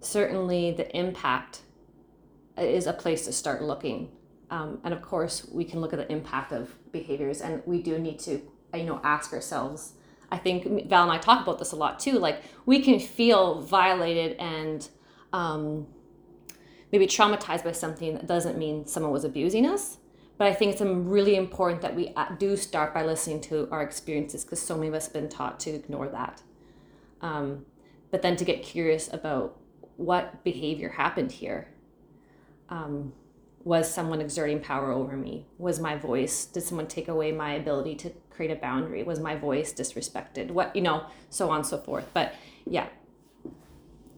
[0.00, 1.60] certainly the impact
[2.58, 4.10] is a place to start looking.
[4.50, 7.98] Um, and of course, we can look at the impact of behaviors, and we do
[7.98, 8.40] need to,
[8.74, 9.94] you know, ask ourselves.
[10.30, 12.18] I think Val and I talk about this a lot too.
[12.18, 14.88] Like we can feel violated and
[15.32, 15.86] um,
[16.90, 19.98] maybe traumatized by something that doesn't mean someone was abusing us.
[20.38, 23.82] But I think it's really important that we uh, do start by listening to our
[23.82, 26.42] experiences because so many of us have been taught to ignore that.
[27.22, 27.64] Um,
[28.10, 29.58] but then to get curious about
[29.96, 31.68] what behavior happened here
[32.68, 33.12] um,
[33.64, 35.44] was someone exerting power over me?
[35.58, 39.02] Was my voice, did someone take away my ability to create a boundary?
[39.02, 40.52] Was my voice disrespected?
[40.52, 42.08] What, you know, so on and so forth.
[42.14, 42.86] But yeah,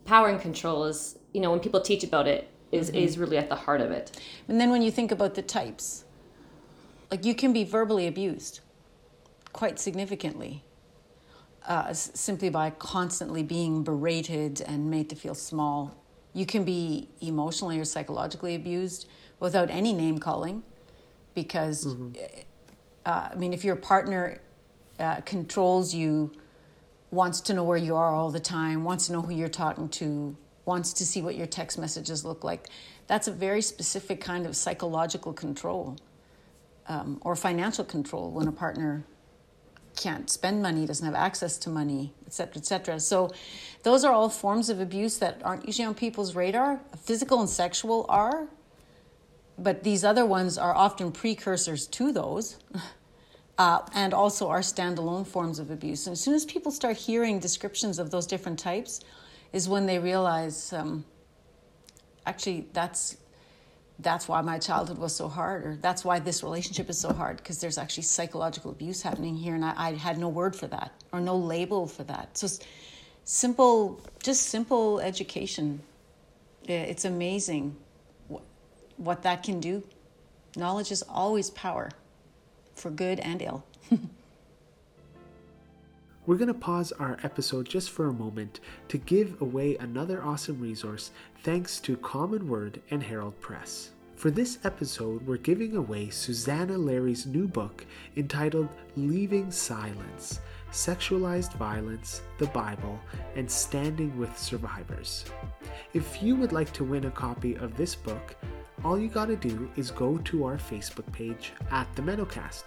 [0.05, 2.99] power and control is, you know, when people teach about it, is, mm-hmm.
[2.99, 4.21] is really at the heart of it.
[4.49, 6.05] And then when you think about the types,
[7.11, 8.61] like you can be verbally abused
[9.53, 10.63] quite significantly.
[11.67, 15.95] Uh, simply by constantly being berated and made to feel small
[16.35, 19.09] you can be emotionally or psychologically abused
[19.41, 20.63] without any name calling
[21.35, 22.13] because, mm-hmm.
[23.07, 24.41] uh, I mean, if your partner
[24.99, 26.33] uh, controls you,
[27.11, 29.89] wants to know where you are all the time, wants to know who you're talking
[29.89, 32.69] to, wants to see what your text messages look like,
[33.07, 35.97] that's a very specific kind of psychological control
[36.89, 39.05] um, or financial control when a partner
[39.99, 43.01] can't spend money, doesn't have access to money, et cetera, et cetera.
[43.01, 43.31] So
[43.83, 46.81] those are all forms of abuse that aren't usually on people's radar.
[46.97, 48.47] Physical and sexual are,
[49.59, 52.57] but these other ones are often precursors to those.
[53.61, 56.07] Uh, and also are standalone forms of abuse.
[56.07, 59.01] And as soon as people start hearing descriptions of those different types,
[59.53, 61.05] is when they realize um,
[62.25, 63.17] actually that's
[64.01, 67.39] that's why my childhood was so hard, or that's why this relationship is so hard,
[67.39, 70.93] because there's actually psychological abuse happening here, and I, I, had no word for that
[71.13, 72.39] or no label for that.
[72.39, 72.47] So
[73.25, 75.81] simple, just simple education.
[76.65, 77.75] It's amazing
[78.29, 78.43] what,
[78.99, 79.83] what that can do.
[80.57, 81.91] Knowledge is always power,
[82.75, 83.65] for good and ill.
[86.29, 90.61] We're going to pause our episode just for a moment to give away another awesome
[90.61, 91.11] resource
[91.43, 93.93] thanks to Common Word and Herald Press.
[94.15, 102.21] For this episode, we're giving away Susannah Larry's new book entitled Leaving Silence Sexualized Violence,
[102.37, 103.01] the Bible,
[103.35, 105.25] and Standing with Survivors.
[105.95, 108.37] If you would like to win a copy of this book,
[108.85, 112.65] all you gotta do is go to our Facebook page at the MennoCast.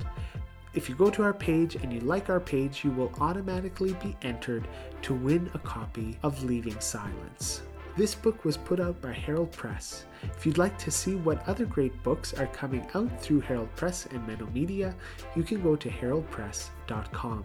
[0.74, 4.16] If you go to our page and you like our page, you will automatically be
[4.22, 4.68] entered
[5.02, 7.62] to win a copy of Leaving Silence.
[7.98, 10.06] This book was put out by Herald Press.
[10.24, 14.06] If you'd like to see what other great books are coming out through Herald Press
[14.06, 14.94] and MennoMedia,
[15.36, 17.44] you can go to heraldpress.com.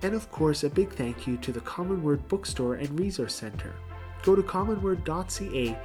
[0.00, 3.74] And of course, a big thank you to the Common Word Bookstore and Resource Center.
[4.22, 5.78] Go to commonword.ca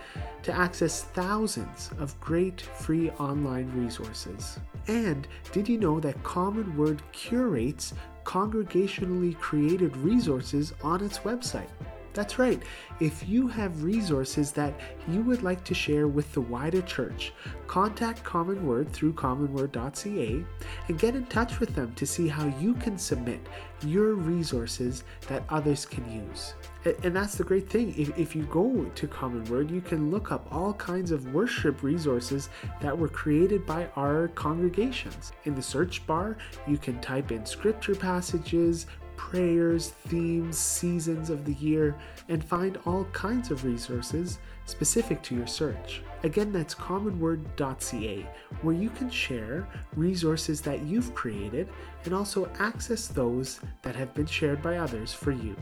[0.43, 4.59] to access thousands of great free online resources.
[4.87, 11.69] And did you know that Common Word curates congregationally created resources on its website?
[12.17, 12.59] That's right.
[12.99, 14.73] If you have resources that
[15.07, 17.31] you would like to share with the wider church,
[17.67, 20.43] contact Common Word through commonword.ca
[20.87, 23.39] and get in touch with them to see how you can submit
[23.83, 26.55] your resources that others can use.
[27.03, 27.93] And that's the great thing.
[28.17, 32.49] If, you go to Common Word, you can look up all kinds of worship resources
[32.81, 35.33] that were created by our congregations.
[35.43, 41.53] In the search bar, you can type in scripture passages, prayers, themes, seasons of the
[41.55, 41.95] year,
[42.29, 46.01] and find all kinds of resources specific to your search.
[46.23, 48.25] Again, that's commonword.ca,
[48.61, 51.67] where you can share resources that you've created
[52.05, 55.55] and also access those that have been shared by others for you.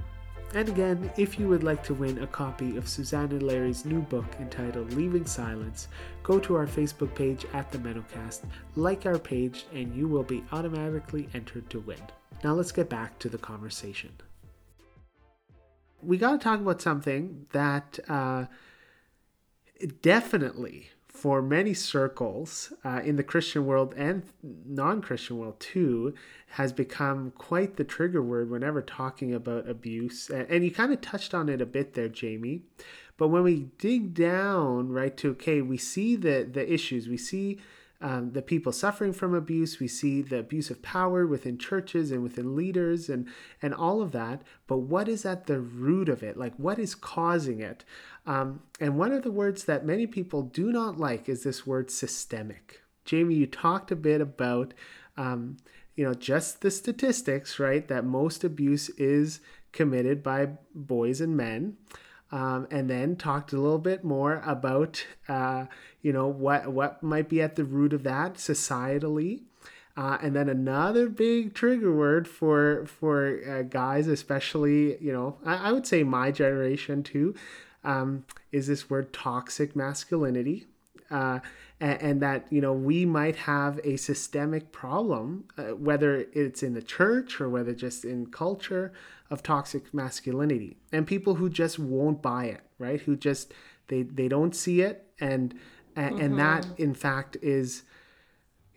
[0.53, 4.25] And again, if you would like to win a copy of Susannah Larry's new book
[4.39, 5.89] entitled Leaving Silence,
[6.23, 8.43] go to our Facebook page at the MennoCast,
[8.77, 11.99] like our page, and you will be automatically entered to win.
[12.43, 14.11] Now let's get back to the conversation.
[16.01, 18.45] We got to talk about something that uh,
[20.01, 26.13] definitely, for many circles uh, in the Christian world and non Christian world too,
[26.49, 30.29] has become quite the trigger word whenever talking about abuse.
[30.29, 32.61] And you kind of touched on it a bit there, Jaymie.
[33.17, 37.59] But when we dig down, right, to okay, we see the the issues, we see
[38.01, 39.79] um, the people suffering from abuse.
[39.79, 43.27] We see the abuse of power within churches and within leaders and,
[43.61, 44.41] and all of that.
[44.67, 46.37] But what is at the root of it?
[46.37, 47.85] Like, what is causing it?
[48.25, 51.89] Um, and one of the words that many people do not like is this word
[51.89, 52.81] systemic.
[53.05, 54.73] Jaymie, you talked a bit about,
[55.15, 55.57] um,
[55.95, 57.87] you know, just the statistics, right?
[57.87, 59.39] That most abuse is
[59.71, 61.77] committed by boys and men
[62.35, 65.65] um, and then talked a little bit more about uh,
[66.01, 69.43] you know what what might be at the root of that societally.
[69.97, 75.69] Uh, and then another big trigger word for for uh, guys, especially you know, I,
[75.69, 77.33] I, would say my generation too,
[77.85, 80.65] um, is this word toxic masculinity,
[81.09, 81.39] uh,
[81.79, 86.73] and, and, that you know we might have a systemic problem, uh, whether it's in
[86.73, 88.93] the church or whether just in culture,
[89.29, 90.77] of toxic masculinity.
[90.91, 93.01] And people who just won't buy it right?
[93.01, 93.53] Who just
[93.87, 95.05] they they don't see it.
[95.19, 95.55] And
[95.95, 96.25] and, mm-hmm.
[96.25, 97.83] and that in fact is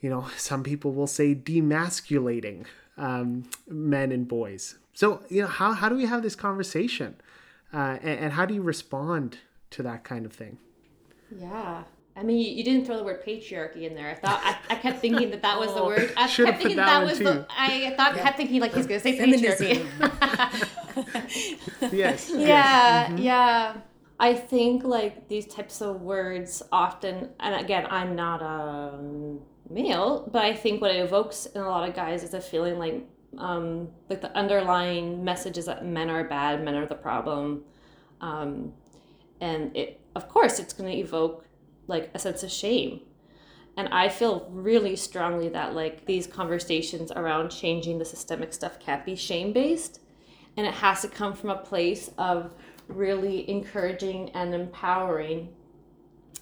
[0.00, 4.76] you know some people will say demasculating um, men and boys.
[4.94, 7.16] So you know how, how do we have this conversation?
[7.72, 9.38] Uh, and, and how do you respond
[9.70, 10.58] to that kind of thing?
[11.30, 11.84] Yeah
[12.18, 14.10] I mean, you, you, didn't throw the word patriarchy in there.
[14.10, 16.12] I thought I, I kept thinking that that was the oh, word.
[16.16, 17.24] I Should've kept thinking that, that was too.
[17.24, 17.46] the.
[17.48, 18.22] I thought yeah.
[18.24, 19.86] kept thinking like he's gonna say patriarchy.
[21.92, 22.30] yes.
[22.34, 23.08] Yeah, yes.
[23.08, 23.18] Mm-hmm.
[23.18, 23.76] yeah.
[24.18, 28.98] I think like these types of words often, and again, I'm not a
[29.70, 32.78] male, but I think what it evokes in a lot of guys is a feeling
[32.78, 37.62] like, um, like the underlying message is that men are bad, men are the problem,
[38.20, 38.72] um,
[39.40, 41.44] and it, of course, it's going to evoke
[41.88, 43.00] like a sense of shame.
[43.76, 49.04] And i feel really strongly that like these conversations around changing the systemic stuff can't
[49.04, 50.00] be shame based
[50.56, 52.52] and it has to come from a place of
[52.88, 55.48] really encouraging and empowering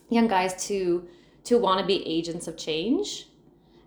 [0.08, 1.06] young guys to
[1.44, 3.28] to want to be agents of change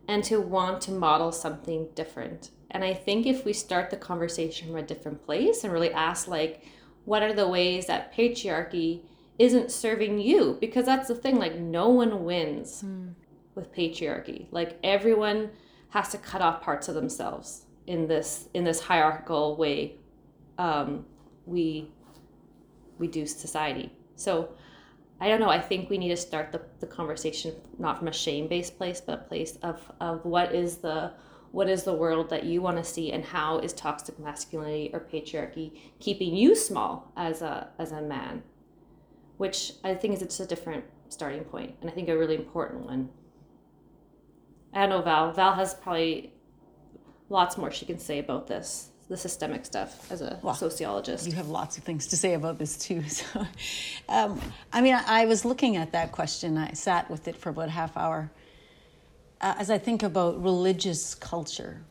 [0.08, 2.52] and to want to model something different.
[2.70, 6.28] And i think if we start the conversation from a different place and really ask
[6.28, 6.64] like
[7.06, 9.02] what are the ways that patriarchy
[9.40, 13.14] isn't serving you because that's the thing like no one wins mm.
[13.56, 14.48] with patriarchy.
[14.52, 15.50] Like everyone
[15.90, 19.96] has to cut off parts of themselves in this in this hierarchical way
[20.58, 21.06] um,
[21.46, 21.90] we
[23.00, 23.92] we do society.
[24.16, 24.50] So
[25.22, 28.14] i don't know i think we need to start the, the conversation not from a
[28.14, 31.12] shame-based place but a place of of what is the
[31.52, 35.00] what is the world that you want to see and how is toxic masculinity or
[35.00, 38.44] patriarchy keeping you small as a as a man
[39.40, 42.86] which I think is it's a different starting point, and I think a really important
[42.86, 43.08] one.
[44.74, 45.32] I don't know Val.
[45.32, 46.34] Val has probably
[47.30, 51.26] lots more she can say about this, the systemic stuff as a well, sociologist.
[51.26, 53.02] You have lots of things to say about this too.
[53.10, 53.48] So,
[54.10, 54.42] um,
[54.74, 56.58] I mean, I, I, was looking at that question.
[56.58, 58.30] I sat with it for about a half hour
[59.40, 61.82] uh, as I think about religious culture,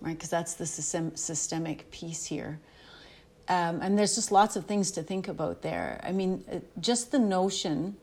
[0.00, 0.14] right?
[0.14, 2.60] Because that's the system, systemic piece here.
[3.48, 6.00] Um, and there's just lots of things to think about there.
[6.04, 7.96] I mean, uh, just the notion.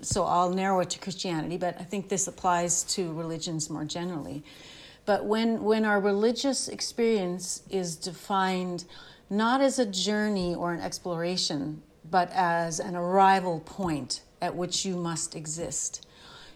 [0.00, 4.42] So I'll narrow it to Christianity, but I think this applies to religions more generally
[5.04, 8.84] but when, when our religious experience is defined
[9.28, 14.96] not as a journey or an exploration, but as an arrival point at which you
[14.96, 16.06] must exist,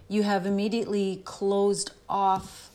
[0.08, 2.70] you have immediately closed off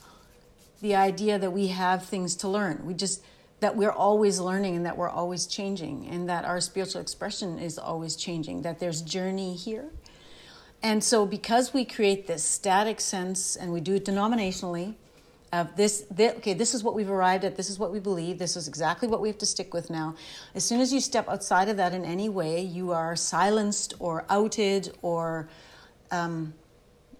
[0.82, 2.86] the idea that we have things to learn.
[2.86, 3.24] We just,
[3.62, 7.78] that we're always learning and that we're always changing and that our spiritual expression is
[7.78, 9.86] always changing, that there's journey here.
[10.84, 14.96] And so, because we create this static sense and we do it denominationally,
[15.54, 18.40] of this, this, okay this is what we've arrived at this is what we believe
[18.40, 20.16] this is exactly what we have to stick with now
[20.56, 24.24] as soon as you step outside of that in any way you are silenced or
[24.30, 25.50] outed or
[26.10, 26.54] um,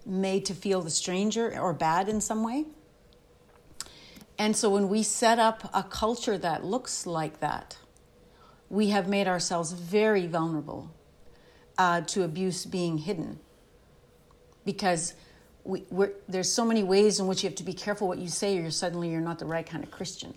[0.06, 2.66] made to feel the stranger or bad in some way
[4.38, 7.78] and so when we set up a culture that looks like that
[8.70, 10.90] we have made ourselves very vulnerable
[11.78, 13.40] uh, to abuse being hidden
[14.64, 15.14] because
[15.64, 15.84] we,
[16.28, 18.62] there's so many ways in which you have to be careful what you say, or
[18.62, 20.34] you're suddenly you're not the right kind of Christian.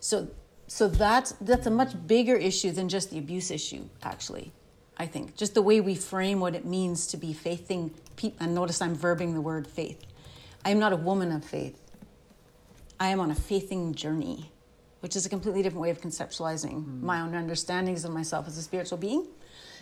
[0.00, 0.28] So,
[0.66, 3.84] so that's that's a much bigger issue than just the abuse issue.
[4.02, 4.52] Actually,
[4.96, 7.92] I think just the way we frame what it means to be faithing.
[8.40, 10.02] And notice I'm verbing the word faith.
[10.64, 11.81] I am not a woman of faith.
[13.02, 14.52] I am on a faithing journey,
[15.00, 17.02] which is a completely different way of conceptualizing mm.
[17.02, 19.26] my own understandings of myself as a spiritual being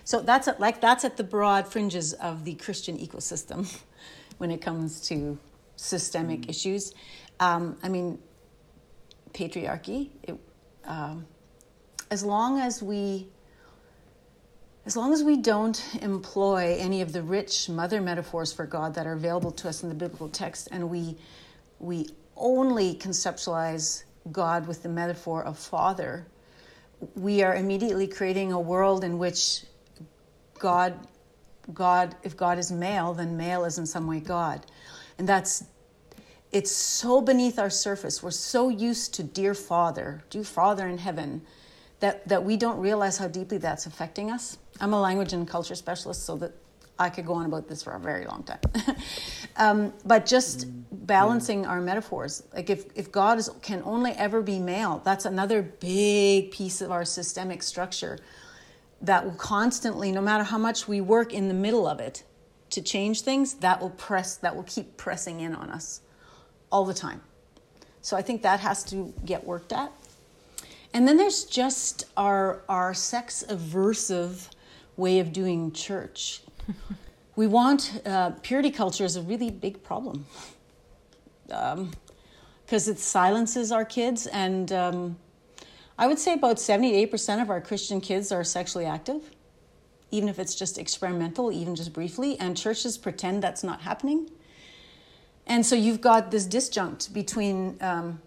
[0.04, 3.72] so that's at, like that's at the broad fringes of the Christian ecosystem
[4.38, 5.38] when it comes to
[5.76, 6.92] systemic mm issues.
[7.38, 8.18] Um, I mean,
[9.32, 10.10] patriarchy.
[10.22, 10.38] It,
[10.84, 11.26] um,
[12.10, 13.28] as long as we
[14.84, 19.06] as long as we don't employ any of the rich mother metaphors for God that
[19.06, 21.16] are available to us in the biblical text, and we
[21.78, 22.08] we
[22.40, 26.26] only conceptualize God with the metaphor of father,
[27.14, 29.64] we are immediately creating a world in which
[30.58, 30.94] God,
[31.72, 34.66] God, if God is male, then male is in some way God.
[35.18, 35.64] And that's,
[36.52, 38.22] it's so beneath our surface.
[38.22, 41.42] We're so used to dear Father, dear Father in heaven,
[42.00, 44.58] that, that we don't realize how deeply that's affecting us.
[44.80, 46.52] I'm a language and culture specialist, so that
[47.00, 48.60] I could go on about this for a very long time.
[49.56, 50.66] um, but just
[51.06, 52.42] balancing our metaphors.
[52.54, 56.90] Like if, if God is, can only ever be male, that's another big piece of
[56.90, 58.18] our systemic structure
[59.00, 62.22] that will constantly, no matter how much we work in the middle of it
[62.68, 66.02] to change things, that will press, that will keep pressing in on us
[66.70, 67.22] all the time.
[68.02, 69.90] So I think that has to get worked at.
[70.92, 74.50] And then there's just our, our sex aversive
[74.98, 76.42] way of doing church.
[77.36, 80.26] we want uh, purity culture is a really big problem
[81.46, 81.74] because
[82.88, 85.16] um, it silences our kids and um,
[86.00, 89.30] I would say about 78% of our Christian kids are sexually active,
[90.10, 94.30] even if it's just experimental, even just briefly, and churches pretend that's not happening.
[95.46, 98.18] And so you've got this disjunct between um,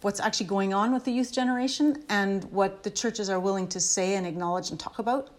[0.00, 3.78] what's actually going on with the youth generation and what the churches are willing to
[3.78, 5.30] say and acknowledge and talk about.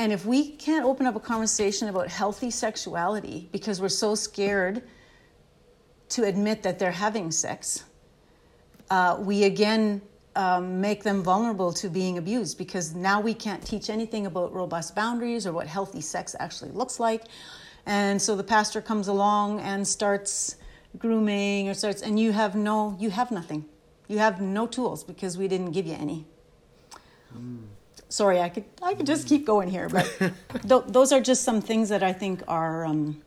[0.00, 4.82] And if we can't open up a conversation about healthy sexuality because we're so scared
[6.08, 7.84] to admit that they're having sex,
[8.88, 10.00] uh, we again
[10.36, 14.94] um, make them vulnerable to being abused because now we can't teach anything about robust
[14.94, 17.24] boundaries or what healthy sex actually looks like.
[17.84, 20.56] And so the pastor comes along and starts
[20.96, 23.66] grooming or starts, and you have no, you have nothing.
[24.08, 26.24] You have no tools because we didn't give you any.
[27.36, 27.64] Mm.
[28.10, 30.04] Sorry, I could, I could just keep going here, but
[30.68, 33.22] th- those are just some things that I think are um,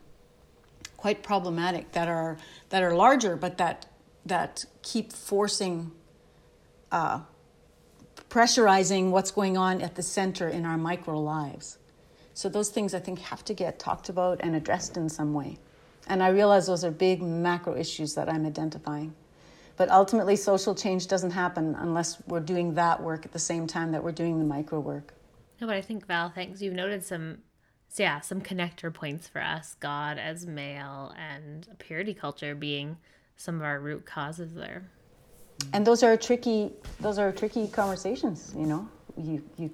[0.97, 1.93] quite problematic.
[1.93, 2.37] That are
[2.69, 3.85] that are larger, but that
[4.25, 5.91] that keep forcing
[6.91, 7.21] uh,
[8.29, 11.77] pressurizing what's going on at the center in our micro lives.
[12.33, 15.59] So those things I think have to get talked about and addressed in some way.
[16.07, 19.13] And I realize those are big macro issues that I'm identifying.
[19.75, 23.91] But ultimately, social change doesn't happen unless we're doing that work at the same time
[23.91, 25.13] that we're doing the micro work.
[25.59, 26.61] No, but I think Val, thanks.
[26.61, 27.39] You've noted some,
[27.95, 29.75] yeah, some connector points for us.
[29.79, 32.97] God as male and purity culture being
[33.35, 34.83] some of our root causes there
[35.71, 39.71] and those are tricky those are tricky conversations you know you you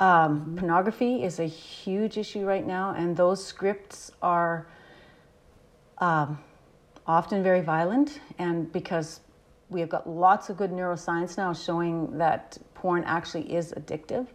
[0.00, 4.66] Um, Pornography is a huge issue right now, and those scripts are
[5.98, 6.38] um,
[7.10, 8.20] often very violent.
[8.38, 9.20] And because
[9.68, 14.26] we have got lots of good neuroscience now showing that porn actually is addictive,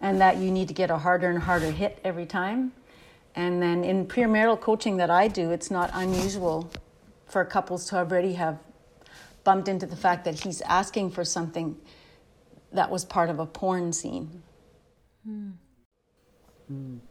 [0.00, 2.72] and that you need to get a harder and harder hit every time.
[3.34, 6.70] And then in premarital coaching that I do, it's not unusual
[7.26, 8.58] for couples to already have
[9.42, 11.76] bumped into the fact that he's asking for something
[12.72, 14.42] that was part of a porn scene.
[15.28, 15.52] Mm.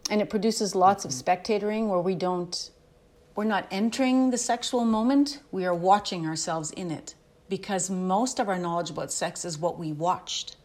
[0.10, 2.72] And it produces lots of spectatoring where we don't,
[3.36, 7.16] we're not entering the sexual moment, we are watching ourselves in it
[7.50, 10.56] because most of our knowledge about sex is what we watched.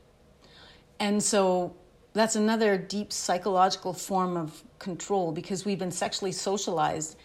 [1.00, 1.74] And so
[2.12, 7.16] that's another deep psychological form of control because we've been sexually socialized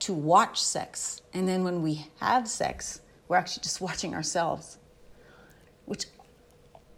[0.00, 1.22] to watch sex.
[1.34, 4.78] And then when we have sex, we're actually just watching ourselves,
[5.86, 6.06] which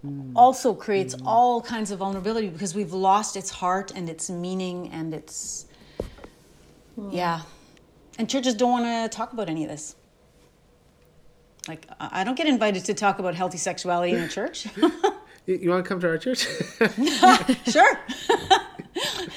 [0.04, 0.32] mm.
[0.34, 1.22] also creates mm.
[1.24, 5.66] all kinds of vulnerability because we've lost its heart and its meaning and its.
[6.98, 7.14] Mm.
[7.14, 7.42] Yeah.
[8.18, 9.96] And churches don't want to talk about any of this.
[11.68, 14.66] Like, I don't get invited to talk about healthy sexuality in a church.
[15.46, 16.40] you want to come to our church?
[17.66, 18.00] sure.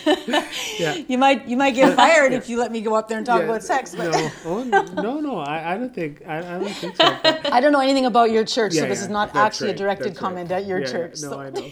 [0.80, 0.96] yeah.
[1.08, 2.38] You might you might get fired yeah.
[2.38, 3.46] if you let me go up there and talk yeah.
[3.46, 3.96] about sex.
[3.96, 4.12] But.
[4.12, 5.38] No, oh, no, no.
[5.38, 7.18] I, I don't think I, I don't think so.
[7.24, 7.52] But...
[7.54, 9.76] I don't know anything about your church, so this is not actually right.
[9.76, 10.64] a directed That's comment right.
[10.64, 11.22] at your church.
[11.22, 11.40] No, so.
[11.40, 11.72] I know.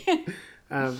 [0.72, 0.97] Um,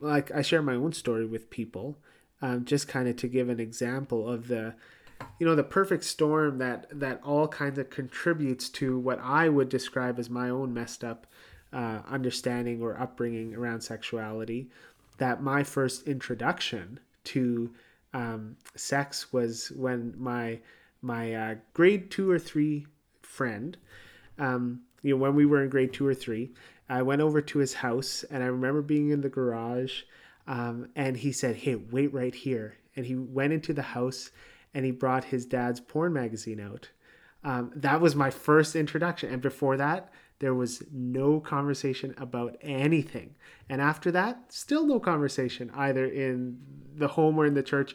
[0.00, 1.96] like I share my own story with people,
[2.44, 4.74] um, just kind of to give an example of the
[5.38, 9.70] you know the perfect storm that that all kinds of contributes to what I would
[9.70, 11.26] describe as my own messed up
[11.72, 14.68] uh, understanding or upbringing around sexuality
[15.16, 17.72] that my first introduction to
[18.12, 20.60] um, sex was when my
[21.00, 22.86] my uh, grade two or three
[23.22, 23.78] friend,
[24.38, 26.50] um, you know, when we were in grade two or three,
[26.90, 30.02] I went over to his house and I remember being in the garage,
[30.46, 34.30] um, and he said, "Hey, wait right here," and he went into the house
[34.72, 36.90] and he brought his dad's porn magazine out.
[37.44, 43.34] Um, that was my first introduction, and before that, there was no conversation about anything.
[43.68, 46.58] And after that, still no conversation either in
[46.96, 47.94] the home or in the church.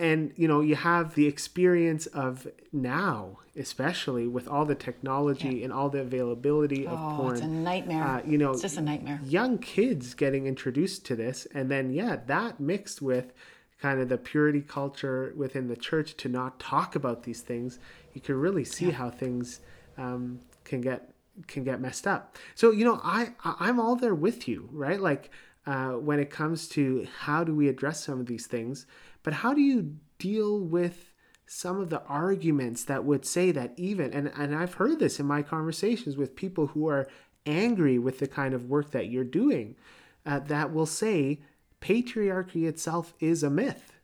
[0.00, 5.64] And you know, you have the experience of now, especially with all the technology yeah.
[5.64, 7.32] and all the availability of oh, porn.
[7.34, 8.02] It's a nightmare.
[8.02, 9.20] Uh, you know, it's just a nightmare.
[9.22, 13.34] Young kids getting introduced to this, and then yeah, that mixed with
[13.78, 17.78] kind of the purity culture within the church to not talk about these things,
[18.14, 18.92] you can really see yeah.
[18.92, 19.60] how things
[19.98, 21.12] um, can get
[21.46, 22.38] can get messed up.
[22.54, 24.98] So you know, I I'm all there with you, right?
[24.98, 25.30] Like
[25.66, 28.86] uh, when it comes to how do we address some of these things,
[29.22, 31.12] but how do you deal with
[31.46, 35.26] some of the arguments that would say that even and and I've heard this in
[35.26, 37.08] my conversations with people who are
[37.46, 39.76] angry with the kind of work that you're doing,
[40.24, 41.40] uh, that will say
[41.80, 43.94] patriarchy itself is a myth,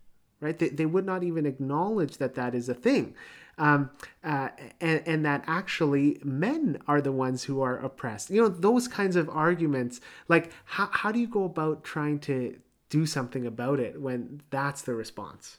[0.41, 0.59] right?
[0.59, 3.15] They, they would not even acknowledge that that is a thing
[3.59, 3.91] um,
[4.23, 4.49] uh,
[4.81, 8.31] and, and that actually men are the ones who are oppressed.
[8.31, 10.01] You know, those kinds of arguments.
[10.29, 12.57] Like, how, how do you go about trying to
[12.89, 15.59] do something about it when that's the response?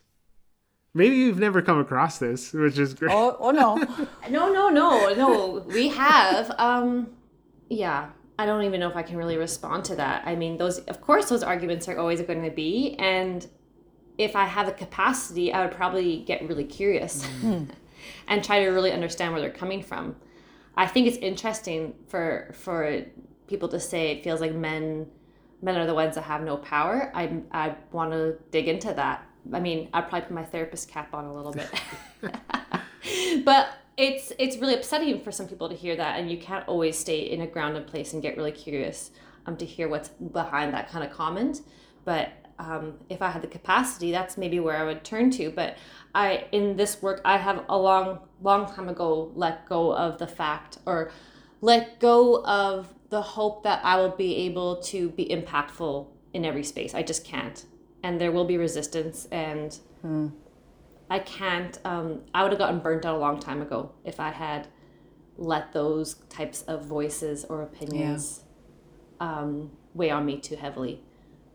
[0.93, 3.11] Maybe you've never come across this, which is great.
[3.13, 3.75] Oh, oh no.
[4.29, 5.65] no, no, no, no.
[5.67, 6.51] We have.
[6.57, 7.11] Um,
[7.69, 8.09] yeah,
[8.39, 10.23] I don't even know if I can really respond to that.
[10.25, 12.95] I mean, those, of course, those arguments are always going to be.
[12.97, 13.47] And
[14.17, 17.25] if I have the capacity, I would probably get really curious.
[17.41, 17.69] Mm.
[18.27, 20.15] and try to really understand where they're coming from.
[20.75, 23.03] I think it's interesting for for
[23.47, 25.07] people to say it feels like men
[25.61, 27.11] men are the ones that have no power.
[27.13, 29.23] I I want to dig into that.
[29.53, 31.69] I mean, I'd probably put my therapist cap on a little bit.
[33.45, 36.97] but it's it's really upsetting for some people to hear that and you can't always
[36.97, 39.11] stay in a grounded place and get really curious
[39.47, 41.61] um, to hear what's behind that kind of comment.
[42.05, 45.51] But um, if I had the capacity, that's maybe where I would turn to.
[45.51, 45.77] But
[46.15, 50.27] I, in this work, I have a long, long time ago let go of the
[50.27, 51.11] fact or
[51.61, 56.63] let go of the hope that I will be able to be impactful in every
[56.63, 56.93] space.
[56.93, 57.65] I just can't.
[58.03, 60.27] And there will be resistance and hmm.
[61.09, 64.29] I can't, um, I would have gotten burnt out a long time ago if I
[64.29, 64.67] had
[65.37, 68.41] let those types of voices or opinions
[69.19, 69.39] yeah.
[69.39, 71.01] um, weigh on me too heavily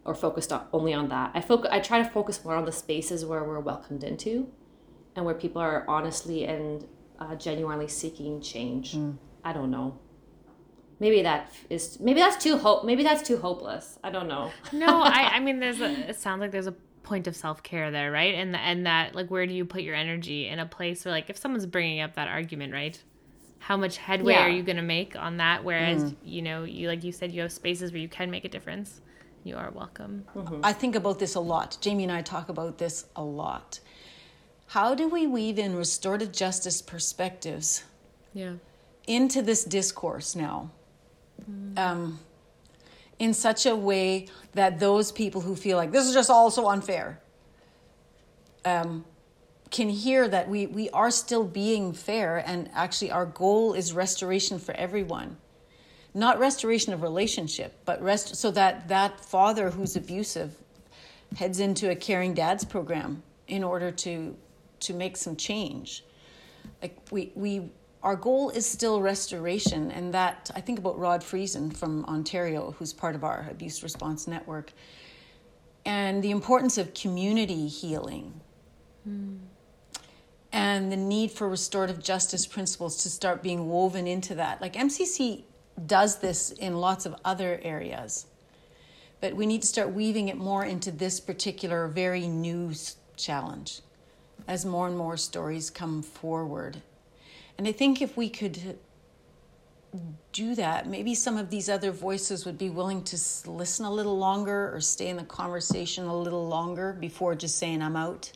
[0.05, 1.33] or focused on, only on that.
[1.35, 1.71] I focus.
[1.73, 4.49] I try to focus more on the spaces where we're welcomed into,
[5.15, 6.87] and where people are honestly and
[7.19, 8.95] uh, genuinely seeking change.
[8.95, 9.17] Mm.
[9.45, 9.99] I don't know.
[11.01, 12.84] Maybe that is maybe that's too hope.
[12.84, 13.99] Maybe that's too hopeless.
[14.05, 14.53] I don't know.
[14.72, 16.11] no, I I mean there's a.
[16.11, 18.34] It sounds like there's a point of self care there, right?
[18.34, 21.28] And and that like where do you put your energy in a place where like
[21.28, 23.03] if someone's bringing up that argument, right?
[23.62, 24.45] how much headway yeah.
[24.45, 26.16] are you going to make on that whereas mm.
[26.24, 29.01] you know you like you said you have spaces where you can make a difference
[29.45, 30.61] you are welcome mm-hmm.
[30.64, 33.78] i think about this a lot jaymie and i talk about this a lot
[34.66, 37.84] how do we weave in restorative justice perspectives
[38.34, 38.55] yeah
[39.07, 40.71] into this discourse now
[41.77, 42.19] um,
[43.19, 46.69] in such a way that those people who feel like this is just all so
[46.69, 47.21] unfair
[48.65, 49.05] um,
[49.71, 54.59] can hear that we, we are still being fair and actually our goal is restoration
[54.59, 55.37] for everyone.
[56.15, 60.55] Not restoration of relationship but rest so that that father who's abusive
[61.37, 64.37] heads into a caring dads program in order to
[64.81, 66.05] to make some change.
[66.83, 67.71] Like we we
[68.03, 72.93] our goal is still restoration and that i think about rod friesen from ontario who's
[72.93, 74.73] part of our abuse response network
[75.85, 78.41] and the importance of community healing
[79.09, 79.39] mm
[80.53, 84.61] and the need for restorative justice principles to start being woven into that.
[84.61, 85.45] Like MCC
[85.87, 88.27] does this in lots of other areas,
[89.21, 92.73] but we need to start weaving it more into this particular very new
[93.17, 93.81] challenge
[94.47, 96.83] as more and more stories come forward.
[97.59, 98.79] And I think if we could
[100.33, 104.19] do that, maybe some of these other voices would be willing to listen a little
[104.19, 108.33] longer or stay in the conversation a little longer before just saying, I'm out.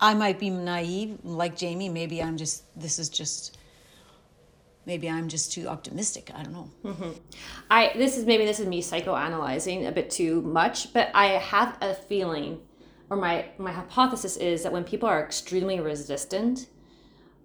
[0.00, 1.92] I might be naive, like Jaymie.
[1.92, 3.56] Maybe I'm just, this is just,
[4.84, 6.30] maybe I'm just too optimistic.
[6.34, 6.70] I don't know.
[6.84, 7.10] Mm-hmm.
[7.70, 11.78] I, this is maybe this is me psychoanalyzing a bit too much, but I have
[11.80, 12.60] a feeling,
[13.10, 16.66] or my, my hypothesis is that when people are extremely resistant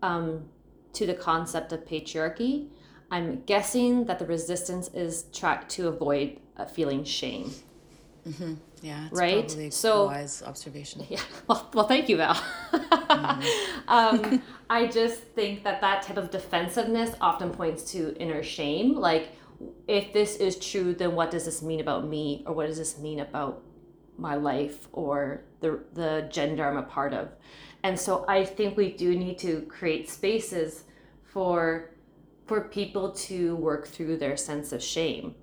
[0.02, 0.46] um,
[0.94, 2.68] to the concept of patriarchy,
[3.12, 7.52] I'm guessing that the resistance is tracked to avoid uh, feeling shame.
[8.28, 8.54] Mm-hmm.
[8.82, 9.74] Yeah, right.
[9.74, 11.06] so wise observation.
[11.10, 11.20] Yeah.
[11.48, 12.36] Well, well, thank you, Val.
[12.36, 13.88] mm-hmm.
[13.88, 18.96] um, I just think that that type of defensiveness often points to inner shame.
[18.96, 19.30] Like,
[19.88, 22.98] if this is true, then what does this mean about me, or what does this
[22.98, 23.62] mean about
[24.18, 27.30] my life, or the the gender I'm a part of?
[27.84, 30.86] And so I think we do need to create spaces
[31.24, 31.92] for
[32.46, 35.36] for people to work through their sense of shame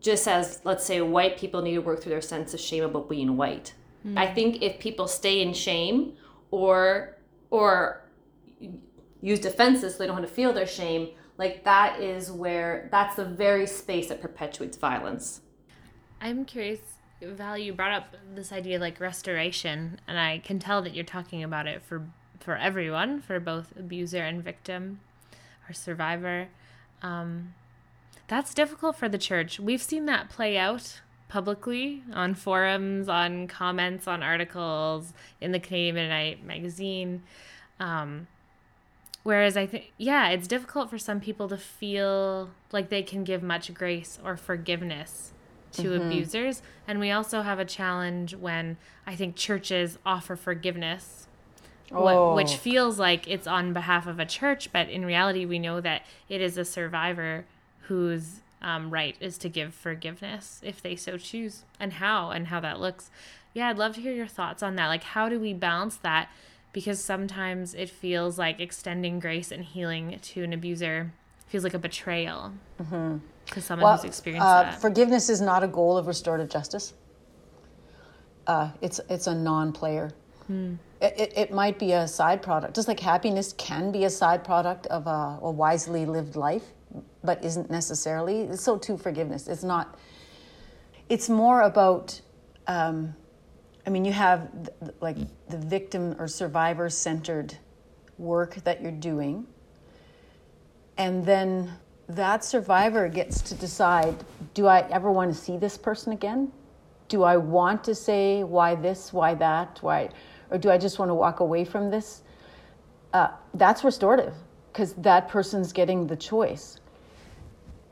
[0.00, 3.08] just as let's say white people need to work through their sense of shame about
[3.08, 3.74] being white.
[4.06, 4.18] Mm.
[4.18, 6.14] I think if people stay in shame
[6.50, 7.16] or
[7.50, 8.04] or
[9.20, 13.16] use defenses so they don't have to feel their shame, like that is where that's
[13.16, 15.40] the very space that perpetuates violence.
[16.20, 16.80] I'm curious,
[17.20, 21.42] Val, you brought up this idea like restoration, and I can tell that you're talking
[21.42, 22.06] about it for
[22.38, 25.00] for everyone, for both abuser and victim
[25.68, 26.48] or survivor.
[27.02, 27.54] Um,
[28.28, 29.58] that's difficult for the church.
[29.58, 36.46] We've seen that play out publicly on forums, on comments, on articles in the Canadian
[36.46, 37.22] magazine.
[37.80, 38.28] Um,
[39.24, 43.42] whereas I think, yeah, it's difficult for some people to feel like they can give
[43.42, 45.32] much grace or forgiveness
[45.72, 46.06] to mm-hmm.
[46.06, 46.62] abusers.
[46.86, 51.26] And we also have a challenge when I think churches offer forgiveness.
[51.90, 52.34] Oh.
[52.34, 56.02] Which feels like it's on behalf of a church, but in reality, we know that
[56.28, 57.46] it is a survivor
[57.82, 62.60] whose um, right is to give forgiveness if they so choose, and how and how
[62.60, 63.10] that looks.
[63.54, 64.88] Yeah, I'd love to hear your thoughts on that.
[64.88, 66.28] Like, how do we balance that?
[66.74, 71.12] Because sometimes it feels like extending grace and healing to an abuser
[71.48, 73.16] feels like a betrayal mm-hmm.
[73.52, 74.80] To someone well, who's experienced uh, that.
[74.80, 76.94] Forgiveness is not a goal of restorative justice.
[78.46, 80.12] Uh, it's it's a non-player.
[80.46, 80.74] Hmm.
[81.00, 84.42] It, it, it, might be a side product, just like happiness can be a side
[84.42, 86.64] product of a, a wisely lived life
[87.22, 88.56] but isn't necessarily.
[88.56, 89.48] So too forgiveness.
[89.48, 89.98] It's not.
[91.08, 92.20] It's more about.
[92.66, 93.14] Um,
[93.86, 95.16] I mean, you have th- like
[95.48, 97.56] the victim or survivor centered
[98.18, 99.46] work that you're doing,
[100.98, 101.72] and then
[102.08, 106.52] that survivor gets to decide: Do I ever want to see this person again?
[107.08, 110.10] Do I want to say why this, why that, why,
[110.50, 112.22] or do I just want to walk away from this?
[113.12, 114.34] Uh, that's restorative
[114.72, 116.78] because that person's getting the choice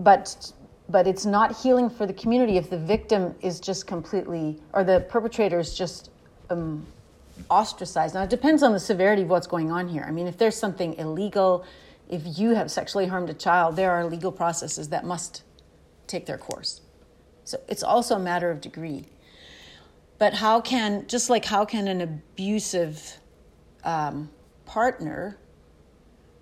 [0.00, 0.52] but
[0.88, 5.00] but it's not healing for the community if the victim is just completely or the
[5.08, 6.10] perpetrator is just
[6.48, 6.86] um,
[7.50, 8.14] ostracized.
[8.14, 10.04] Now it depends on the severity of what's going on here.
[10.06, 11.64] I mean, if there's something illegal,
[12.08, 15.42] if you have sexually harmed a child, there are legal processes that must
[16.06, 16.80] take their course.
[17.44, 19.06] So it's also a matter of degree.
[20.18, 23.18] But how can just like how can an abusive
[23.84, 24.30] um,
[24.64, 25.38] partner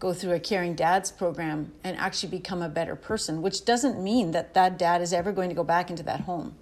[0.01, 4.33] go through a caring dads program and actually become a better person which doesn't mean
[4.33, 6.55] that that dad is ever going to go back into that home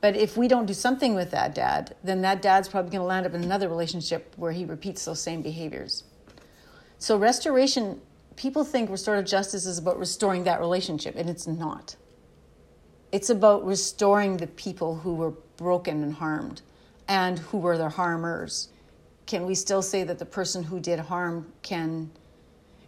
[0.00, 3.06] but if we don't do something with that dad then that dad's probably going to
[3.06, 6.04] land up in another relationship where he repeats those same behaviors
[6.98, 8.00] so restoration
[8.40, 11.94] people think restorative justice is about restoring that relationship, and it's not.
[13.12, 16.62] It's about restoring the people who were broken and harmed
[17.06, 18.70] and who were their harmers.
[19.26, 22.10] Can we still say that the person who did harm can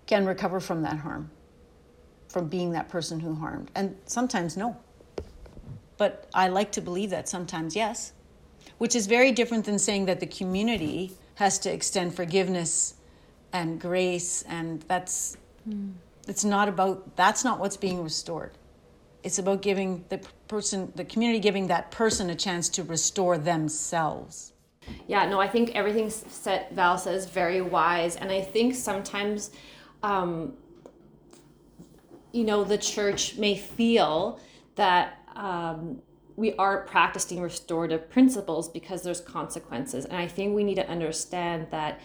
[0.07, 1.31] can recover from that harm?
[2.29, 3.71] From being that person who harmed?
[3.75, 4.75] And sometimes no.
[5.99, 8.15] But I like to believe that sometimes yes.
[8.79, 12.95] Which is very different than saying that the community has to extend forgiveness
[13.53, 15.37] and grace and that's
[15.69, 15.93] mm.
[16.29, 18.53] it's not about that's not what's being restored
[19.23, 24.53] it's about giving the person the community giving that person a chance to restore themselves
[25.07, 29.51] yeah no i think everything set val says very wise and i think sometimes
[30.03, 30.55] um,
[32.33, 34.41] you know the church may feel
[34.75, 36.01] that um,
[36.37, 41.67] we are practicing restorative principles because there's consequences and i think we need to understand
[41.71, 42.01] that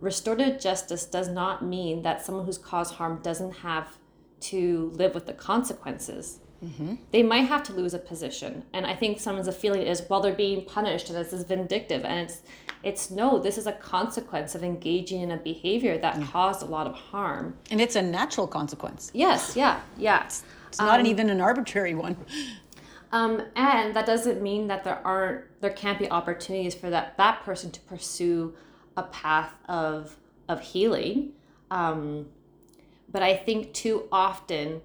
[0.00, 3.98] restorative justice does not mean that someone who's caused harm doesn't have
[4.40, 6.40] to live with the consequences.
[6.64, 6.96] Mm-hmm.
[7.10, 10.20] They might have to lose a position, and I think someone's a feeling is well
[10.20, 12.42] they're being punished and this is vindictive, and it's
[12.82, 16.30] it's no this is a consequence of engaging in a behavior that mm.
[16.30, 19.10] caused a lot of harm, and it's a natural consequence.
[19.14, 20.24] Yes, yeah, yeah.
[20.24, 22.16] It's, it's not um, even an arbitrary one.
[23.12, 27.42] Um, and that doesn't mean that there aren't there can't be opportunities for that that
[27.42, 28.54] person to pursue
[29.00, 30.16] a path of
[30.48, 31.32] of healing.
[31.70, 32.26] Um,
[33.12, 34.82] but I think too often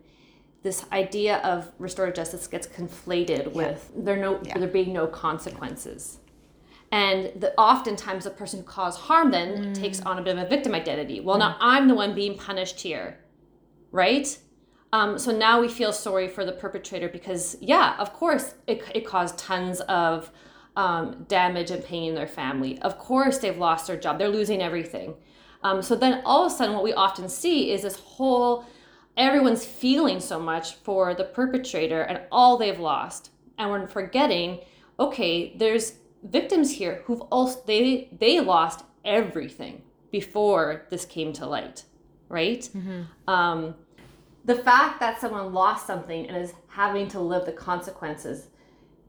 [0.64, 3.60] this idea of restorative justice gets conflated yeah.
[3.60, 4.58] with there no yeah.
[4.58, 6.20] there being no consequences.
[6.92, 9.74] And the, oftentimes the person who caused harm then mm.
[9.74, 11.20] takes on a bit of a victim identity.
[11.20, 11.40] Well, mm.
[11.40, 13.20] now I'm the one being punished here,
[13.92, 14.28] right?
[14.94, 19.06] Um, so now we feel sorry for the perpetrator because, yeah, of course, it, it
[19.06, 20.32] caused tons of
[20.76, 22.80] um, damage and pain in their family.
[22.82, 25.16] Of course, they've lost their job, they're losing everything.
[25.64, 28.66] Um, so then all of a sudden, what we often see is this whole
[29.18, 33.32] everyone's feeling so much for the perpetrator and all they've lost.
[33.58, 34.60] And we're forgetting,
[35.00, 41.84] okay, there's victims here who've also they they lost everything before this came to light,
[42.30, 42.62] right?
[42.76, 43.30] Mm-hmm.
[43.30, 43.76] Um,
[44.44, 48.48] the fact that someone lost something and is having to live the consequences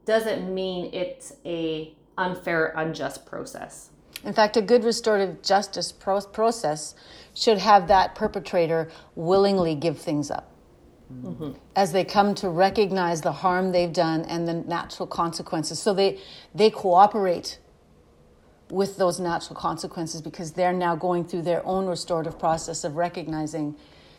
[0.07, 3.89] doesn't mean it's a unfair, unjust process.
[4.23, 6.95] In fact, a good restorative justice pro- process
[7.35, 10.51] should have that perpetrator willingly give things up.
[11.13, 11.51] Mm-hmm.
[11.75, 15.79] As they come to recognize the harm they've done and the natural consequences.
[15.79, 16.19] So they,
[16.55, 17.59] they cooperate
[18.69, 23.75] with those natural consequences because they're now going through their own restorative process of recognizing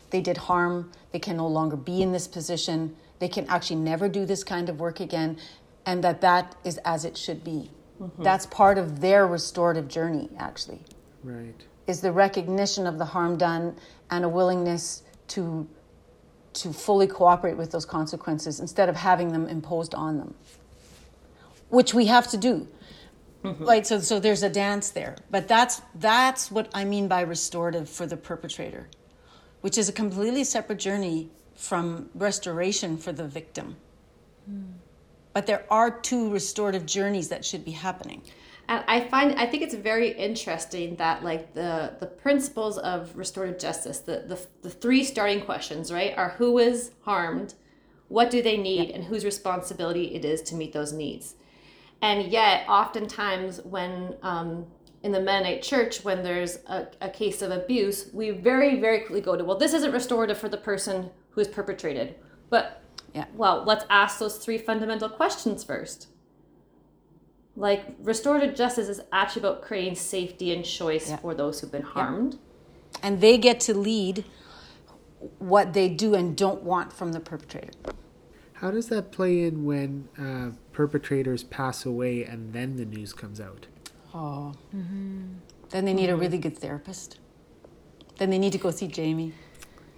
[0.09, 4.09] they did harm, they can no longer be in this position, they can actually never
[4.09, 5.37] do this kind of work again
[5.85, 7.71] and that that is as it should be.
[8.01, 8.23] Mm-hmm.
[8.23, 10.81] That's part of their restorative journey, actually.
[11.23, 11.55] Right.
[11.87, 13.75] Is the recognition of the harm done
[14.09, 15.67] and a willingness to
[16.51, 20.33] to fully cooperate with those consequences instead of having them imposed on them,
[21.69, 22.67] which we have to do.
[23.43, 23.65] Mm-hmm.
[23.65, 23.87] Right.
[23.87, 28.05] So so there's a dance there, but that's that's what I mean by restorative for
[28.05, 28.89] the perpetrator,
[29.61, 33.75] which is a completely separate journey from restoration for the victim.
[34.49, 34.78] Mm
[35.33, 38.21] but there are two restorative journeys that should be happening.
[38.67, 43.59] And i find i think it's very interesting that like the the principles of restorative
[43.59, 47.55] justice the the, the three starting questions right are who is harmed
[48.09, 51.35] what do they need and whose responsibility it is to meet those needs.
[52.01, 54.65] And yet oftentimes when um,
[55.03, 59.21] in the Mennonite church, when there's a, a case of abuse, we very, very quickly
[59.21, 62.15] go to, well, this isn't restorative for the person who is perpetrated.
[62.49, 62.81] But
[63.13, 63.25] yeah.
[63.33, 66.07] Well, let's ask those three fundamental questions first.
[67.55, 71.17] Like restorative justice is actually about creating safety and choice yeah.
[71.17, 72.33] for those who've been harmed.
[72.33, 72.99] Yeah.
[73.03, 74.25] And they get to lead
[75.39, 77.71] what they do and don't want from the perpetrator.
[78.53, 83.39] How does that play in when uh, perpetrators pass away and then the news comes
[83.39, 83.67] out?
[84.13, 84.53] Oh.
[84.75, 85.33] Mm-hmm.
[85.69, 86.13] Then they need mm-hmm.
[86.13, 87.19] a really good therapist.
[88.17, 89.31] Then they need to go see Jaymie.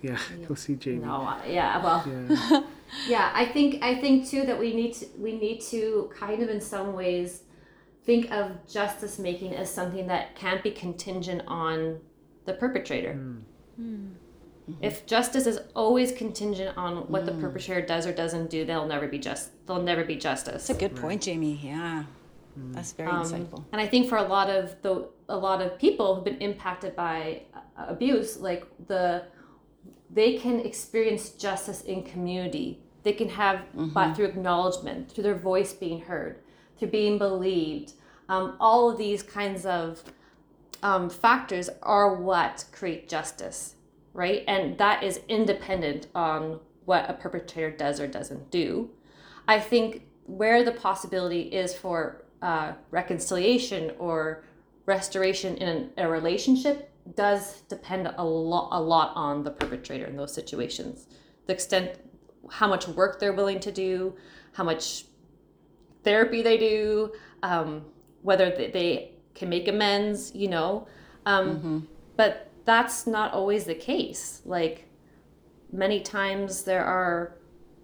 [0.02, 1.02] Yeah, go see Jaymie.
[1.02, 2.04] No, yeah, well.
[2.08, 2.62] Yeah.
[3.08, 6.50] yeah, I think I think too that we need to we need to kind of
[6.50, 7.44] in some ways
[8.04, 12.00] think of justice making as something that can't be contingent on
[12.46, 13.14] the perpetrator.
[13.14, 13.42] Mm.
[13.80, 14.14] Mm.
[14.82, 17.26] If justice is always contingent on what mm.
[17.28, 19.52] the perpetrator does or doesn't do, they'll never be just.
[19.68, 20.68] They'll never be justice.
[20.68, 21.64] That's a good point, Jaymie.
[21.64, 22.04] Yeah,
[22.56, 22.74] hmm.
[22.74, 23.64] that's very um, insightful.
[23.72, 26.96] And I think for a lot of the a lot of people who've been impacted
[26.96, 27.44] by
[27.78, 29.24] abuse, like the
[30.14, 32.80] they can experience justice in community.
[33.04, 34.14] They can have mm-hmm.
[34.14, 36.40] through acknowledgement, through their voice being heard,
[36.78, 37.94] through being believed.
[38.30, 40.04] Um, all of these kinds of
[40.84, 43.76] um, factors are what create justice.
[44.14, 44.44] right?
[44.48, 48.90] And that is independent on what a perpetrator does or doesn't do.
[49.48, 54.44] I think where the possibility is for uh, reconciliation or
[54.86, 60.34] restoration in a relationship does depend a lot a lot on the perpetrator in those
[60.34, 61.08] situations
[61.48, 61.92] the extent
[62.50, 64.16] how much work they're willing to do
[64.54, 65.06] how much
[66.04, 67.12] therapy they do
[67.44, 67.84] um,
[68.22, 70.86] whether they, can make amends you know
[71.26, 71.80] um, mm-hmm.
[72.18, 74.90] but that's not always the case like
[75.72, 77.38] many times there are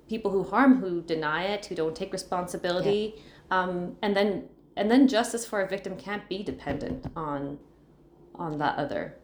[0.09, 3.61] people who harm who deny it who don't take responsibility yeah.
[3.61, 4.43] um, and then
[4.75, 7.57] and then justice for a victim can't be dependent on
[8.37, 9.15] on that other.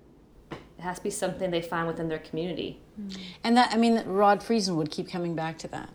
[0.52, 2.80] It has to be something they find within their community.
[3.44, 5.90] And that i mean rod friesen would keep coming back to that.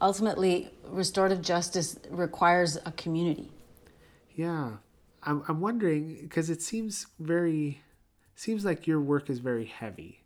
[0.00, 3.50] Ultimately restorative justice requires a community.
[4.34, 4.72] Yeah.
[5.22, 7.80] I'm, I'm wondering because it seems very
[8.34, 10.22] seems like your work is very heavy.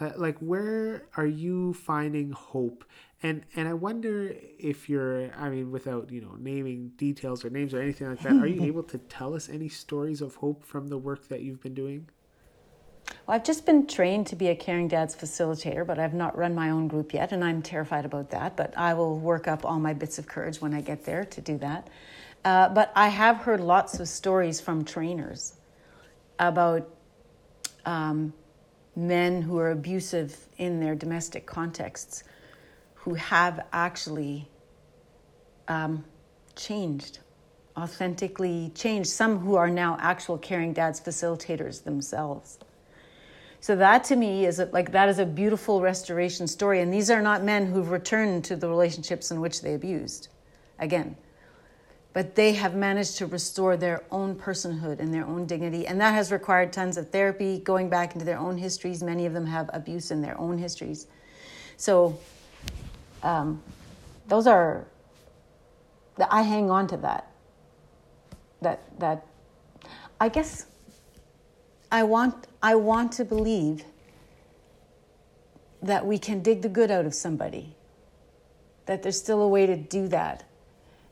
[0.00, 2.84] Uh, like where are you finding hope
[3.22, 7.74] and and i wonder if you're i mean without you know naming details or names
[7.74, 10.88] or anything like that are you able to tell us any stories of hope from
[10.88, 12.08] the work that you've been doing?
[13.26, 16.54] Well i've just been trained to be a caring dads facilitator but i've not run
[16.54, 18.56] my own group yet and i'm terrified about that.
[18.56, 21.40] But i will work up all my bits of courage when i get there to
[21.40, 21.88] do that.
[22.44, 25.54] Uh, but i have heard lots of stories from trainers
[26.38, 26.88] about
[27.84, 28.32] um,
[28.96, 32.24] men who are abusive in their domestic contexts
[33.04, 34.48] who have actually
[35.68, 36.04] um,
[36.54, 37.20] changed,
[37.76, 42.58] authentically changed, some who are now actual caring dads facilitators themselves.
[43.60, 46.80] So that to me is a, like that is a beautiful restoration story.
[46.80, 50.28] And these are not men who've returned to the relationships in which they abused.
[50.78, 51.16] Again,
[52.12, 55.86] but they have managed to restore their own personhood and their own dignity.
[55.86, 59.02] And that has required tons of therapy, going back into their own histories.
[59.02, 61.06] Many of them have abuse in their own histories.
[61.76, 62.18] So,
[63.22, 63.62] um,
[64.28, 64.86] those are,
[66.30, 67.30] I hang on to that.
[68.62, 69.26] That, that,
[70.20, 70.66] I guess
[71.90, 73.84] I want, I want to believe
[75.82, 77.74] that we can dig the good out of somebody,
[78.84, 80.44] that there's still a way to do that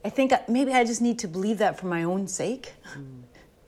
[0.04, 3.22] I think maybe I just need to believe that for my own sake, mm.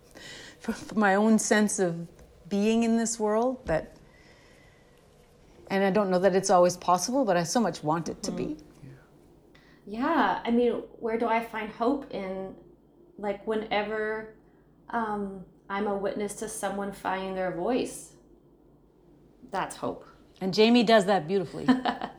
[0.61, 2.07] for, for, my own sense of
[2.49, 3.67] being in this world.
[3.67, 3.97] That,
[5.71, 8.33] and I don't know that it's always possible, but I so much want it to
[8.33, 8.57] be.
[9.87, 10.01] Yeah.
[10.01, 12.55] yeah, I mean, where do I find hope in,
[13.19, 14.35] like, whenever
[14.91, 18.15] um, I'm a witness to someone finding their voice?
[19.53, 20.07] That's hope.
[20.41, 21.67] And Jaymie does that beautifully.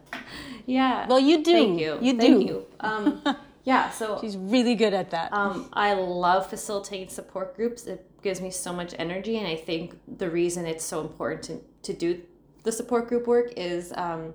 [0.65, 1.05] yeah.
[1.07, 1.51] Well, you do.
[1.51, 1.97] Thank you.
[2.01, 2.45] You Thank do.
[2.45, 2.65] You.
[2.79, 3.21] Um,
[3.65, 5.33] yeah, so she's really good at that.
[5.33, 7.85] Um, I love facilitating support groups.
[7.85, 11.91] It gives me so much energy, and I think the reason it's so important to,
[11.91, 12.21] to do
[12.63, 14.33] the support group work is, um,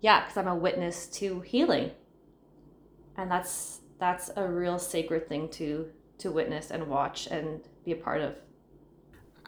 [0.00, 1.90] yeah, because I'm a witness to healing,
[3.16, 7.96] and that's that's a real sacred thing to to witness and watch and be a
[7.96, 8.34] part of.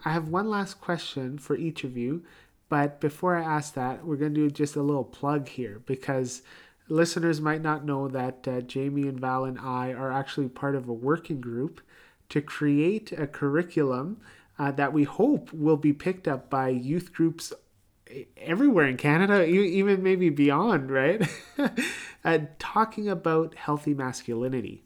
[0.04, 2.22] I have one last question for each of you,
[2.68, 6.42] but before I ask that, we're going to do just a little plug here because
[6.88, 10.88] listeners might not know that uh, Jaymie and Val and I are actually part of
[10.88, 11.80] a working group
[12.28, 14.20] to create a curriculum
[14.58, 17.52] uh, that we hope will be picked up by youth groups
[18.36, 21.28] everywhere in Canada, even maybe beyond, right?
[22.24, 24.84] uh, talking about healthy masculinity.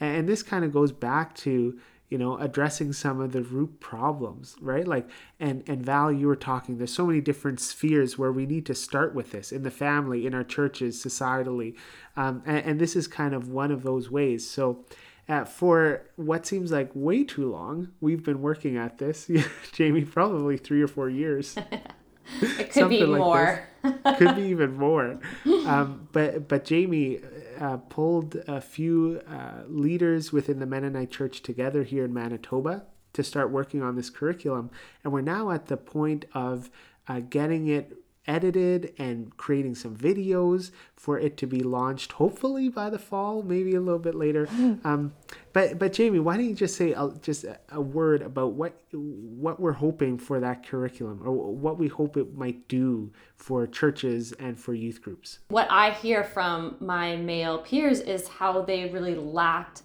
[0.00, 4.56] And this kind of goes back to you know addressing some of the root problems
[4.60, 5.08] right like
[5.40, 8.74] and and val you were talking there's so many different spheres where we need to
[8.74, 11.74] start with this in the family in our churches societally
[12.16, 14.84] um, and, and, this is kind of one of those ways so
[15.28, 19.26] uh, for what seems like way too long we've been working at this
[19.72, 21.56] jaymie probably three or four years
[22.40, 23.68] it could be like more.
[24.18, 25.20] Could be even more.
[25.64, 27.22] Um, but but jaymie
[27.60, 33.22] uh, pulled a few uh, leaders within the Mennonite Church together here in Manitoba to
[33.22, 34.70] start working on this curriculum.
[35.04, 36.68] And we're now at the point of
[37.06, 37.96] uh, getting it
[38.26, 43.74] edited and creating some videos for it to be launched hopefully by the fall maybe
[43.74, 44.48] a little bit later.
[44.84, 45.14] Um,
[45.52, 48.80] but but jaymie why don't you just say a, just a, a, word about what
[48.92, 54.32] what we're hoping for that curriculum or what we hope it might do for churches
[54.32, 55.40] and for youth groups?
[55.48, 59.82] What i hear from my male peers is how they really lacked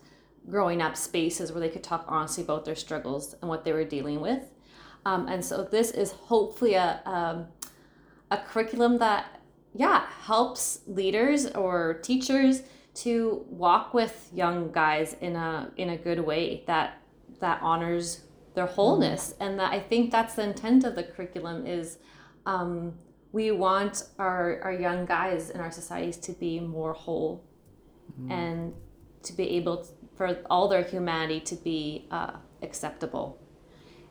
[0.49, 3.85] growing up spaces where they could talk honestly about their struggles and what they were
[3.85, 4.51] dealing with.
[5.05, 7.47] Um, and so this is hopefully a um,
[8.31, 9.41] a curriculum that
[9.75, 12.63] yeah helps leaders or teachers
[12.93, 17.01] to walk with young guys in a in a good way that
[17.39, 18.21] that honors
[18.55, 19.43] their wholeness mm-hmm.
[19.43, 21.99] and that i think that's the intent of the curriculum is
[22.45, 22.93] um,
[23.31, 27.43] we want our, our young guys in our societies to be more whole
[28.19, 28.31] mm.
[28.31, 28.73] and
[29.23, 33.39] to be able to, for all their humanity to be uh, acceptable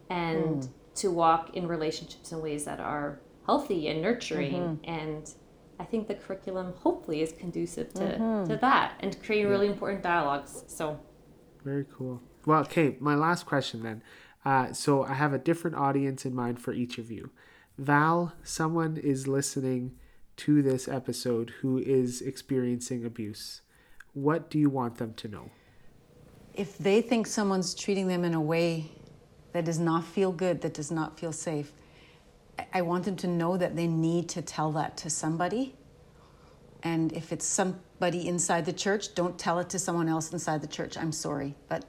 [0.08, 0.68] and mm.
[0.94, 3.20] to walk in relationships in ways that are
[3.50, 4.90] healthy and nurturing mm-hmm.
[4.96, 5.34] and
[5.80, 8.48] I think the curriculum hopefully is conducive to, mm-hmm.
[8.48, 9.54] to that and creating yeah.
[9.54, 10.62] really important dialogues.
[10.68, 11.00] So
[11.64, 12.22] very cool.
[12.46, 14.02] Well, okay, my last question then.
[14.44, 17.30] Uh, so I have a different audience in mind for each of you.
[17.76, 19.96] Val, someone is listening
[20.36, 23.62] to this episode who is experiencing abuse.
[24.12, 25.50] What do you want them to know?
[26.54, 28.92] If they think someone's treating them in a way
[29.52, 31.72] that does not feel good, that does not feel safe,
[32.72, 35.74] I want them to know that they need to tell that to somebody.
[36.82, 40.66] And if it's somebody inside the church, don't tell it to someone else inside the
[40.66, 40.96] church.
[40.96, 41.54] I'm sorry.
[41.68, 41.84] But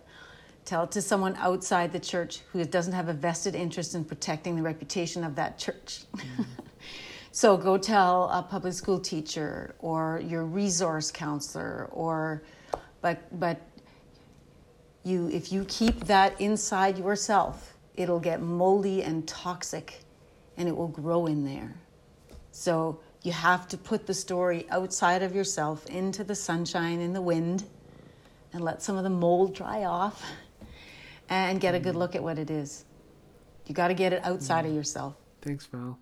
[0.65, 4.55] tell it to someone outside the church who doesn't have a vested interest in protecting
[4.55, 6.01] the reputation of that church.
[6.15, 6.43] Mm-hmm.
[7.31, 12.43] so go tell a public school teacher or your resource counselor or
[13.01, 13.61] but but
[15.03, 20.01] you if you keep that inside yourself, it'll get moldy and toxic
[20.57, 21.75] and it will grow in there.
[22.51, 27.21] So you have to put the story outside of yourself into the sunshine in the
[27.21, 27.63] wind
[28.53, 30.23] and let some of the mold dry off
[31.29, 32.83] and get a good look at what it is.
[33.67, 35.15] You got to get it outside of yourself.
[35.41, 35.99] Thanks, Val.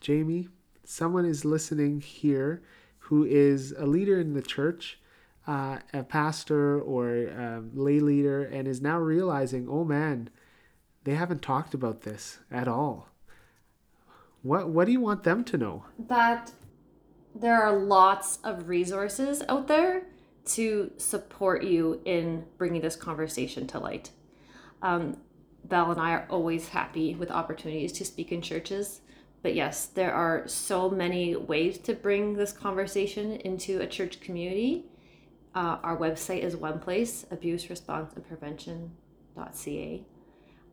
[0.00, 0.48] Jaymie,
[0.84, 2.62] someone is listening here
[2.98, 4.98] who is a leader in the church,
[5.46, 10.30] uh, a pastor or a lay leader, and is now realizing, oh man,
[11.04, 13.09] they haven't talked about this at all.
[14.42, 15.84] What What do you want them to know?
[15.98, 16.52] That
[17.34, 20.04] there are lots of resources out there
[20.46, 24.10] to support you in bringing this conversation to light.
[24.82, 25.18] Um,
[25.64, 29.00] Val and I are always happy with opportunities to speak in churches.
[29.42, 34.86] But yes, there are so many ways to bring this conversation into a church community.
[35.54, 40.04] Uh, our website is one place, abuse response and prevention.ca.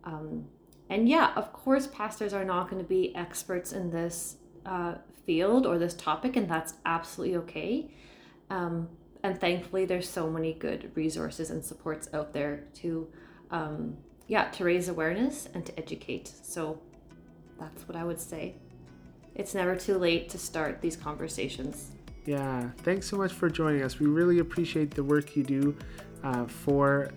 [0.03, 0.47] Um,
[0.89, 5.65] and yeah, of course, pastors are not going to be experts in this uh, field
[5.65, 7.91] or this topic, and that's absolutely okay.
[8.49, 8.89] Um,
[9.23, 13.07] and thankfully, there's so many good resources and supports out there to
[13.51, 16.31] um, yeah, to raise awareness and to educate.
[16.41, 16.79] So
[17.59, 18.55] that's what I would say.
[19.35, 21.91] It's never too late to start these conversations.
[22.25, 23.99] Yeah, thanks so much for joining us.
[23.99, 25.77] We really appreciate the work you do
[26.23, 27.11] uh, for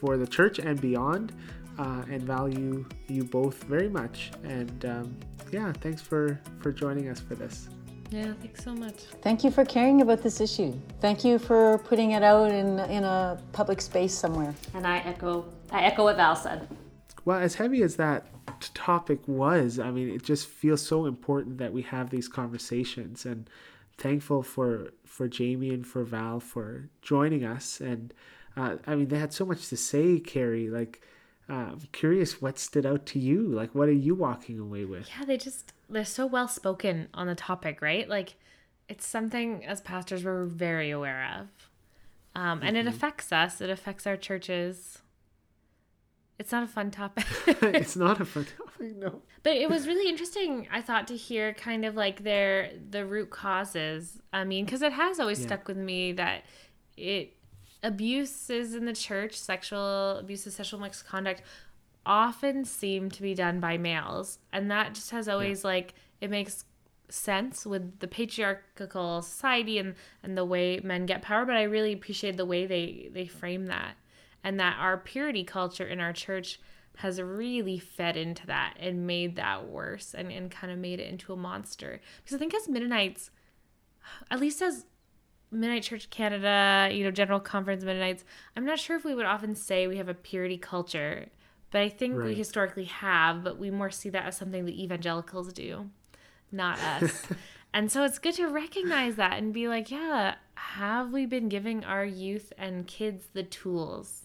[0.00, 1.32] for the church and beyond,
[1.78, 4.30] uh, and value you both very much.
[4.44, 5.16] And um,
[5.52, 7.68] yeah, thanks for for joining us for this.
[8.10, 8.94] Yeah, thanks so much.
[9.22, 10.72] Thank you for caring about this issue.
[11.00, 14.54] Thank you for putting it out in in a public space somewhere.
[14.74, 16.68] And I echo I echo what Val said.
[17.24, 18.26] Well, as heavy as that
[18.72, 23.50] topic was, I mean, it just feels so important that we have these conversations and
[23.98, 28.14] thankful for for Jaymie and for Val for joining us and
[28.56, 31.02] uh, I mean they had so much to say Carrie like
[31.48, 35.08] uh, I'm curious what stood out to you like what are you walking away with
[35.18, 38.08] yeah they just they're so well spoken on the topic, right?
[38.08, 38.36] Like
[38.88, 41.48] it's something as pastors we're very aware of.
[42.34, 42.76] Um, and mm-hmm.
[42.76, 44.98] it affects us, it affects our churches.
[46.38, 47.24] It's not a fun topic.
[47.46, 49.22] it's not a fun topic, no.
[49.42, 53.30] But it was really interesting, I thought, to hear kind of like their the root
[53.30, 54.20] causes.
[54.32, 55.46] I mean, because it has always yeah.
[55.46, 56.44] stuck with me that
[56.96, 57.34] it
[57.82, 61.42] abuses in the church, sexual abuses, sexual misconduct
[62.08, 65.68] often seem to be done by males and that just has always yeah.
[65.68, 66.64] like it makes
[67.10, 71.92] sense with the patriarchal society and and the way men get power but i really
[71.92, 73.94] appreciate the way they they frame that
[74.42, 76.58] and that our purity culture in our church
[76.96, 81.08] has really fed into that and made that worse and, and kind of made it
[81.08, 83.30] into a monster because i think as mennonites
[84.30, 84.86] at least as
[85.50, 88.24] Mennonite Church Canada, you know, General Conference Mennonites,
[88.56, 91.26] I'm not sure if we would often say we have a purity culture.
[91.70, 92.28] But I think right.
[92.28, 95.90] we historically have, but we more see that as something the evangelicals do,
[96.50, 97.26] not us.
[97.74, 101.84] and so it's good to recognize that and be like, yeah, have we been giving
[101.84, 104.24] our youth and kids the tools?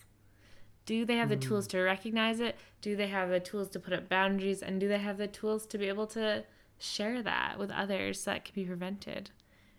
[0.86, 1.42] Do they have the mm.
[1.42, 2.58] tools to recognize it?
[2.82, 4.62] Do they have the tools to put up boundaries?
[4.62, 6.44] And do they have the tools to be able to
[6.78, 9.32] share that with others so that can be prevented?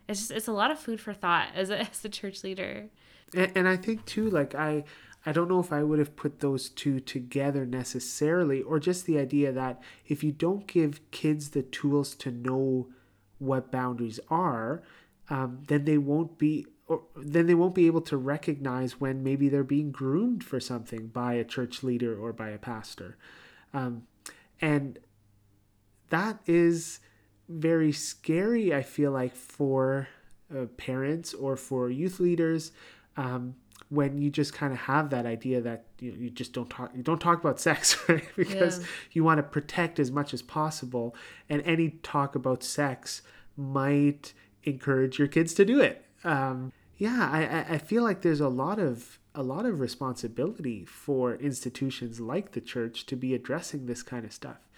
[0.09, 2.87] It's just, it's a lot of food for thought as a, as a church leader.
[3.35, 4.85] And, and I think too, like I,
[5.27, 9.19] I don't know if I would have put those two together necessarily, or just the
[9.19, 12.89] idea that if you don't give kids the tools to know
[13.39, 14.83] what boundaries are,
[15.31, 19.49] um, then they won't be, or then they won't be able to recognize when maybe
[19.49, 23.17] they're being groomed for something by a church leader or by a pastor,
[23.73, 24.07] um,
[24.61, 24.99] and
[26.11, 27.01] that is
[27.49, 30.09] very scary, I feel like, for
[30.55, 32.73] uh, parents or for youth leaders
[33.17, 33.55] um,
[33.89, 37.03] when you just kind of have that idea that you, you just don't talk you
[37.03, 38.25] don't talk about sex right?
[38.37, 38.87] Because yeah.
[39.13, 41.15] you want to protect as much as possible
[41.49, 43.23] and any talk about sex
[43.57, 44.33] might
[44.65, 46.05] encourage your kids to do it.
[46.25, 47.29] Um, yeah
[47.69, 52.53] I, I feel like there's a lot of a lot of responsibility for institutions like
[52.53, 54.69] the church to be addressing this kind of stuff.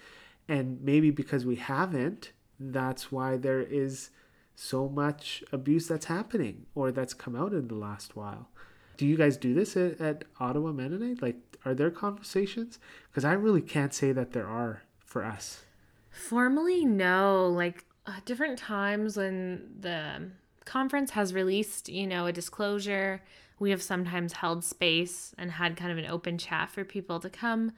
[0.47, 4.09] And maybe because we haven't that's why there is
[4.55, 8.49] so much abuse that's happening or that's come out in the last while.
[8.97, 11.21] Do you guys do this at, at Ottawa Mennonite?
[11.21, 12.79] Like, are there conversations?
[13.09, 15.63] Because I really can't say that there are for us.
[16.09, 17.47] Formally, no.
[17.47, 20.31] Like, uh, different times when the
[20.65, 23.21] conference has released, you know, a disclosure,
[23.59, 27.29] we have sometimes held space and had kind of an open chat for people to
[27.29, 27.73] come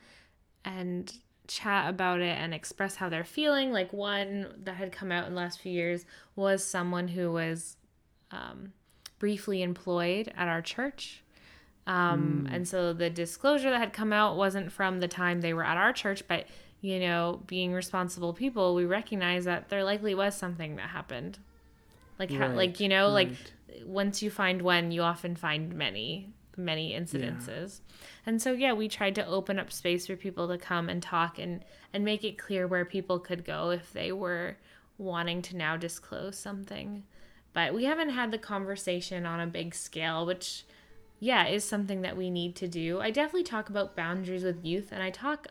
[0.63, 1.19] and
[1.49, 3.71] chat about it and express how they're feeling.
[3.73, 7.75] Like one that had come out in the last few years was someone who was
[8.31, 8.71] um,
[9.17, 11.23] briefly employed at our church.
[11.87, 12.55] Um, mm.
[12.55, 15.75] And so the disclosure that had come out wasn't from the time they were at
[15.75, 16.45] our church, but
[16.81, 21.37] you know, being responsible people, we recognize that there likely was something that happened.
[22.17, 23.29] Like, right, like you know, right.
[23.29, 26.29] like once you find one, you often find many
[26.59, 27.79] many incidences.
[27.79, 28.05] Yeah.
[28.25, 31.39] And so yeah, we tried to open up space for people to come and talk
[31.39, 34.57] and and make it clear where people could go if they were
[34.97, 37.03] wanting to now disclose something.
[37.53, 40.65] But we haven't had the conversation on a big scale, which
[41.19, 43.01] yeah, is something that we need to do.
[43.01, 45.47] I definitely talk about boundaries with youth and I talk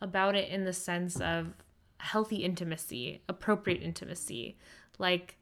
[0.00, 1.54] about it in the sense of
[1.98, 4.56] healthy intimacy, appropriate intimacy.
[4.98, 5.36] Like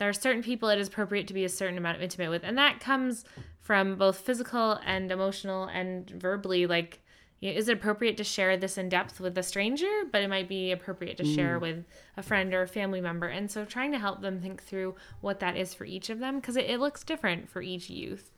[0.00, 2.42] there are certain people it is appropriate to be a certain amount of intimate with
[2.42, 3.22] and that comes
[3.60, 7.00] from both physical and emotional and verbally like
[7.40, 10.28] you know, is it appropriate to share this in depth with a stranger but it
[10.28, 11.34] might be appropriate to mm.
[11.34, 11.84] share with
[12.16, 15.38] a friend or a family member and so trying to help them think through what
[15.38, 18.32] that is for each of them because it, it, looks different for each youth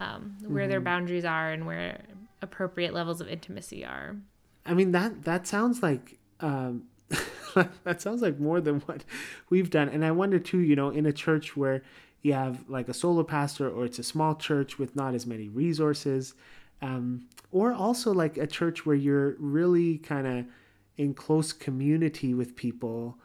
[0.00, 0.70] um, where mm-hmm.
[0.70, 2.02] their boundaries are and where
[2.42, 4.14] appropriate levels of intimacy are
[4.66, 6.84] i mean that that sounds like um,
[7.84, 9.04] that sounds like more than what
[9.50, 9.88] we've done.
[9.88, 11.82] And i wonder too you know in a church where
[12.22, 15.48] you have like a solo pastor or it's a small church with not as many
[15.48, 16.34] resources
[16.82, 20.44] um, or also like a church where you're really kind of
[20.96, 23.18] in close community with people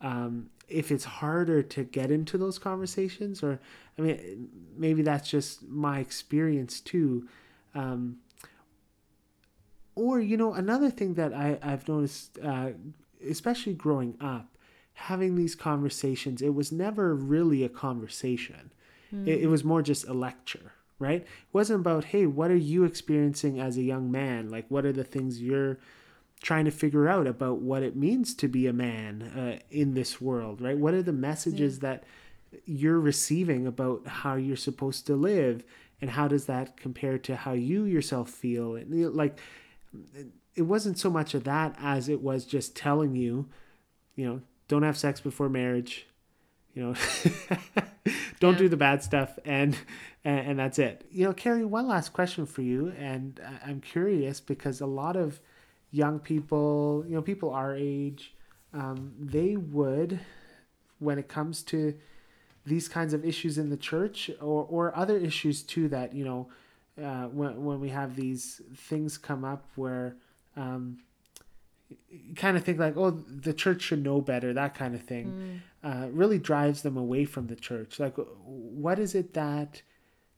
[0.00, 3.60] um, if it's harder to get into those conversations or
[3.98, 7.28] i mean maybe that's just my experience too
[7.74, 8.16] um,
[9.94, 12.70] or you know another thing that I, i've noticed uh,
[13.28, 14.56] especially growing up
[15.00, 18.70] having these conversations, it was never really a conversation.
[19.14, 19.26] Mm.
[19.26, 21.22] It, it, was more just a lecture, right?
[21.22, 24.50] It wasn't about, hey, what are you experiencing as a young man?
[24.50, 25.78] Like, what are the things you're
[26.42, 30.20] trying to figure out about what it means to be a man uh, in this
[30.20, 30.76] world, right?
[30.76, 31.90] What are the messages yeah.
[31.90, 32.04] that
[32.66, 35.64] you're receiving about how you're supposed to live?
[36.02, 38.76] And how does that compare to how you yourself feel?
[38.76, 39.38] And like,
[40.54, 43.48] it wasn't so much of that as it was just telling you,
[44.16, 46.06] you know, don't have sex before marriage
[46.74, 46.94] you know
[48.40, 48.58] don't yeah.
[48.58, 49.76] do the bad stuff and,
[50.24, 54.40] and, and that's it you know carrie one last question for you and i'm curious
[54.40, 55.40] because a lot of
[55.90, 58.34] young people you know people our age
[58.72, 60.20] um, they would
[61.00, 61.94] when it comes to
[62.64, 66.48] these kinds of issues in the church or, or other issues too that you know
[67.02, 70.16] uh, when, when we have these things come up where
[70.56, 70.98] um,
[72.36, 76.04] kind of think like, oh, the church should know better, that kind of thing, mm.
[76.04, 77.98] uh, really drives them away from the church.
[77.98, 79.82] Like, what is it that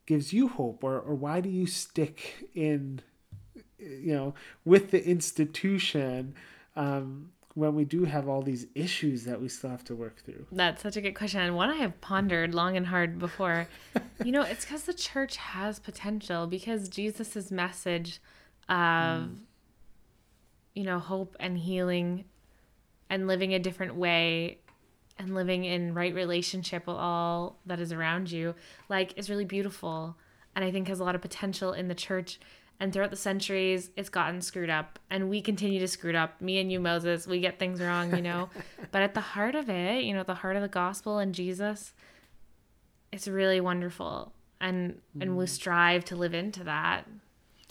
[0.07, 3.01] gives you hope, or or why do you stick in,
[3.79, 4.35] you know,
[4.65, 6.35] with the institution?
[6.77, 10.47] Um, when we do have all these issues that we still have to work through?
[10.51, 13.69] That's such a good question, and one I have pondered long and hard before.
[14.25, 18.21] you know, it's because the church has potential, because Jesus's message
[18.71, 19.37] of mm
[20.75, 22.25] you know, hope and healing
[23.11, 24.59] and living a different way
[25.18, 28.55] and living in right relationship with all that is around you,
[28.89, 30.16] like, is really beautiful.
[30.57, 32.41] And I think has a lot of potential in the church.
[32.81, 34.99] And throughout the centuries, it's gotten screwed up.
[35.11, 36.41] And we continue to screw it up.
[36.41, 38.49] Me and you, Moses, we get things wrong, you know.
[38.91, 41.93] but at the heart of it, you know, the heart of the gospel and Jesus,
[43.12, 44.33] it's really wonderful.
[44.61, 45.49] And and we mm.
[45.49, 47.07] strive to live into that.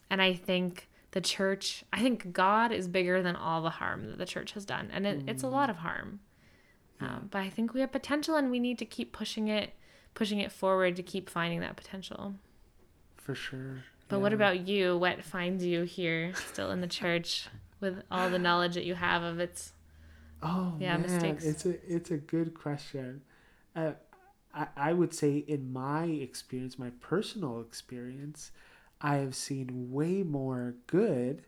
[0.10, 4.18] And I think the church i think god is bigger than all the harm that
[4.18, 5.30] the church has done and it, mm.
[5.30, 6.20] it's a lot of harm
[7.02, 7.08] yeah.
[7.08, 9.74] um, but i think we have potential and we need to keep pushing it
[10.14, 12.34] pushing it forward to keep finding that potential
[13.18, 14.22] for sure but yeah.
[14.22, 17.48] what about you what finds you here still in the church
[17.80, 19.74] with all the knowledge that you have of its
[20.44, 21.46] Oh Yeah, man, mistakes.
[21.46, 23.22] it's a it's a good question.
[23.76, 23.92] Uh,
[24.54, 28.52] I I would say in my experience, my personal experience,
[29.02, 31.44] I have seen way more good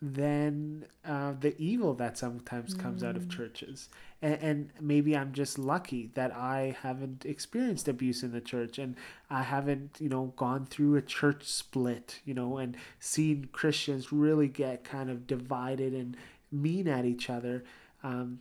[0.00, 3.18] than uh, the evil that sometimes comes out Mm.
[3.18, 3.88] of churches.
[4.22, 8.94] And, and maybe I'm just lucky that I haven't experienced abuse in the church and
[9.28, 14.46] I haven't, you know, gone through a church split, you know, and seen Christians really
[14.46, 16.16] get kind of divided and
[16.52, 17.64] mean at each other.
[18.04, 18.38] Um,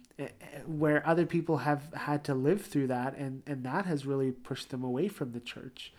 [0.67, 4.69] where other people have had to live through that, and, and that has really pushed
[4.69, 5.91] them away from the church.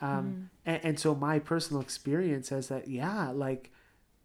[0.00, 3.70] Um, and, and so my personal experience is that, yeah, like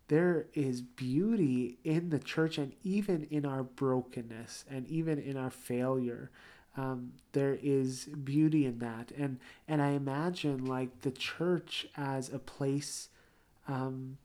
[0.08, 5.50] there is beauty in the church and even in our brokenness and even in our
[5.50, 6.30] failure.
[6.76, 9.12] Um, there is beauty in that.
[9.18, 13.10] And and i imagine like the church as a place
[13.68, 14.18] um,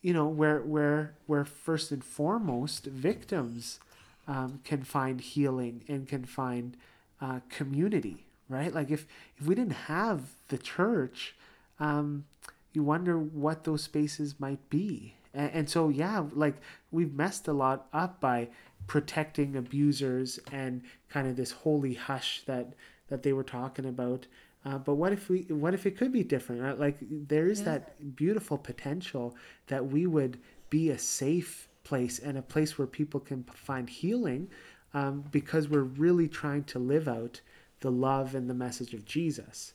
[0.00, 3.78] you know where where where first and foremost victims
[4.26, 6.76] um, can find healing and can find
[7.20, 8.72] uh, community right?
[8.72, 9.06] Like if
[9.38, 11.34] if we didn't have the church
[11.80, 12.24] um,
[12.72, 15.14] you wonder what those spaces might be.
[15.34, 16.56] And, and so yeah like
[16.90, 18.48] we've messed a lot up by
[18.86, 22.74] protecting abusers and kind of this holy hush that
[23.08, 24.26] that they were talking about.
[24.64, 26.78] Uh, but what if we what if it could be different right?
[26.78, 29.34] Like there is that beautiful potential
[29.66, 30.38] that we would
[30.70, 34.48] be a safe place and a place where people can find healing
[34.94, 37.40] um, because we're really trying to live out
[37.82, 39.74] the love and the message of jesus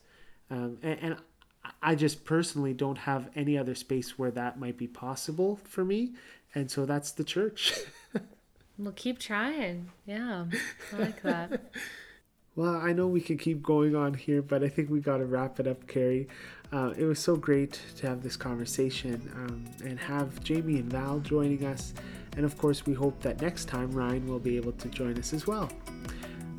[0.50, 1.18] um, and, and
[1.82, 6.14] I just personally don't have any other space where that might be possible for me.
[6.56, 7.74] And so that's the church.
[8.78, 9.90] We'll keep trying.
[10.06, 10.46] Yeah,
[10.94, 11.74] I like that.
[12.56, 15.26] well, I know we could keep going on here, but I think we got to
[15.26, 16.28] wrap it up, Carrie.
[16.72, 21.20] Uh, it was so great to have this conversation um, and have Jaymie and Val
[21.20, 21.94] joining us.
[22.36, 25.34] And of course, we hope that next time Ryan will be able to join us
[25.34, 25.72] as well.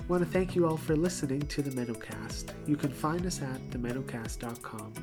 [0.08, 2.54] I want to thank you all for listening to the MennoCast.
[2.66, 4.94] You can find us at themennocast.com.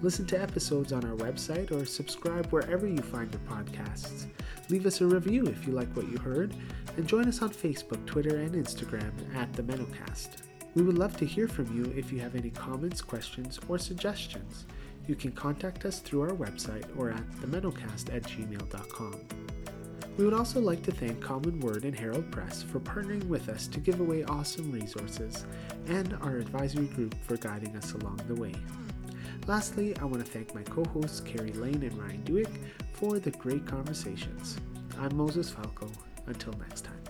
[0.00, 4.26] Listen to episodes on our website or subscribe wherever you find your podcasts.
[4.68, 6.54] Leave us a review if you like what you heard,
[6.96, 10.42] and join us on Facebook, Twitter, and Instagram at the MennoCast.
[10.76, 14.66] We would love to hear from you if you have any comments, questions, or suggestions.
[15.08, 19.53] You can contact us through our website or at themennocast at gmail.com.
[20.16, 23.80] We would also like to thank CommonWord and Herald Press for partnering with us to
[23.80, 25.44] give away awesome resources,
[25.88, 28.54] and our advisory group for guiding us along the way.
[29.46, 32.50] Lastly, I want to thank my co hosts Carrie Lane and Ryan Dewick
[32.92, 34.58] for the great conversations.
[34.98, 35.90] I'm Moses Falco.
[36.26, 37.03] Until next time.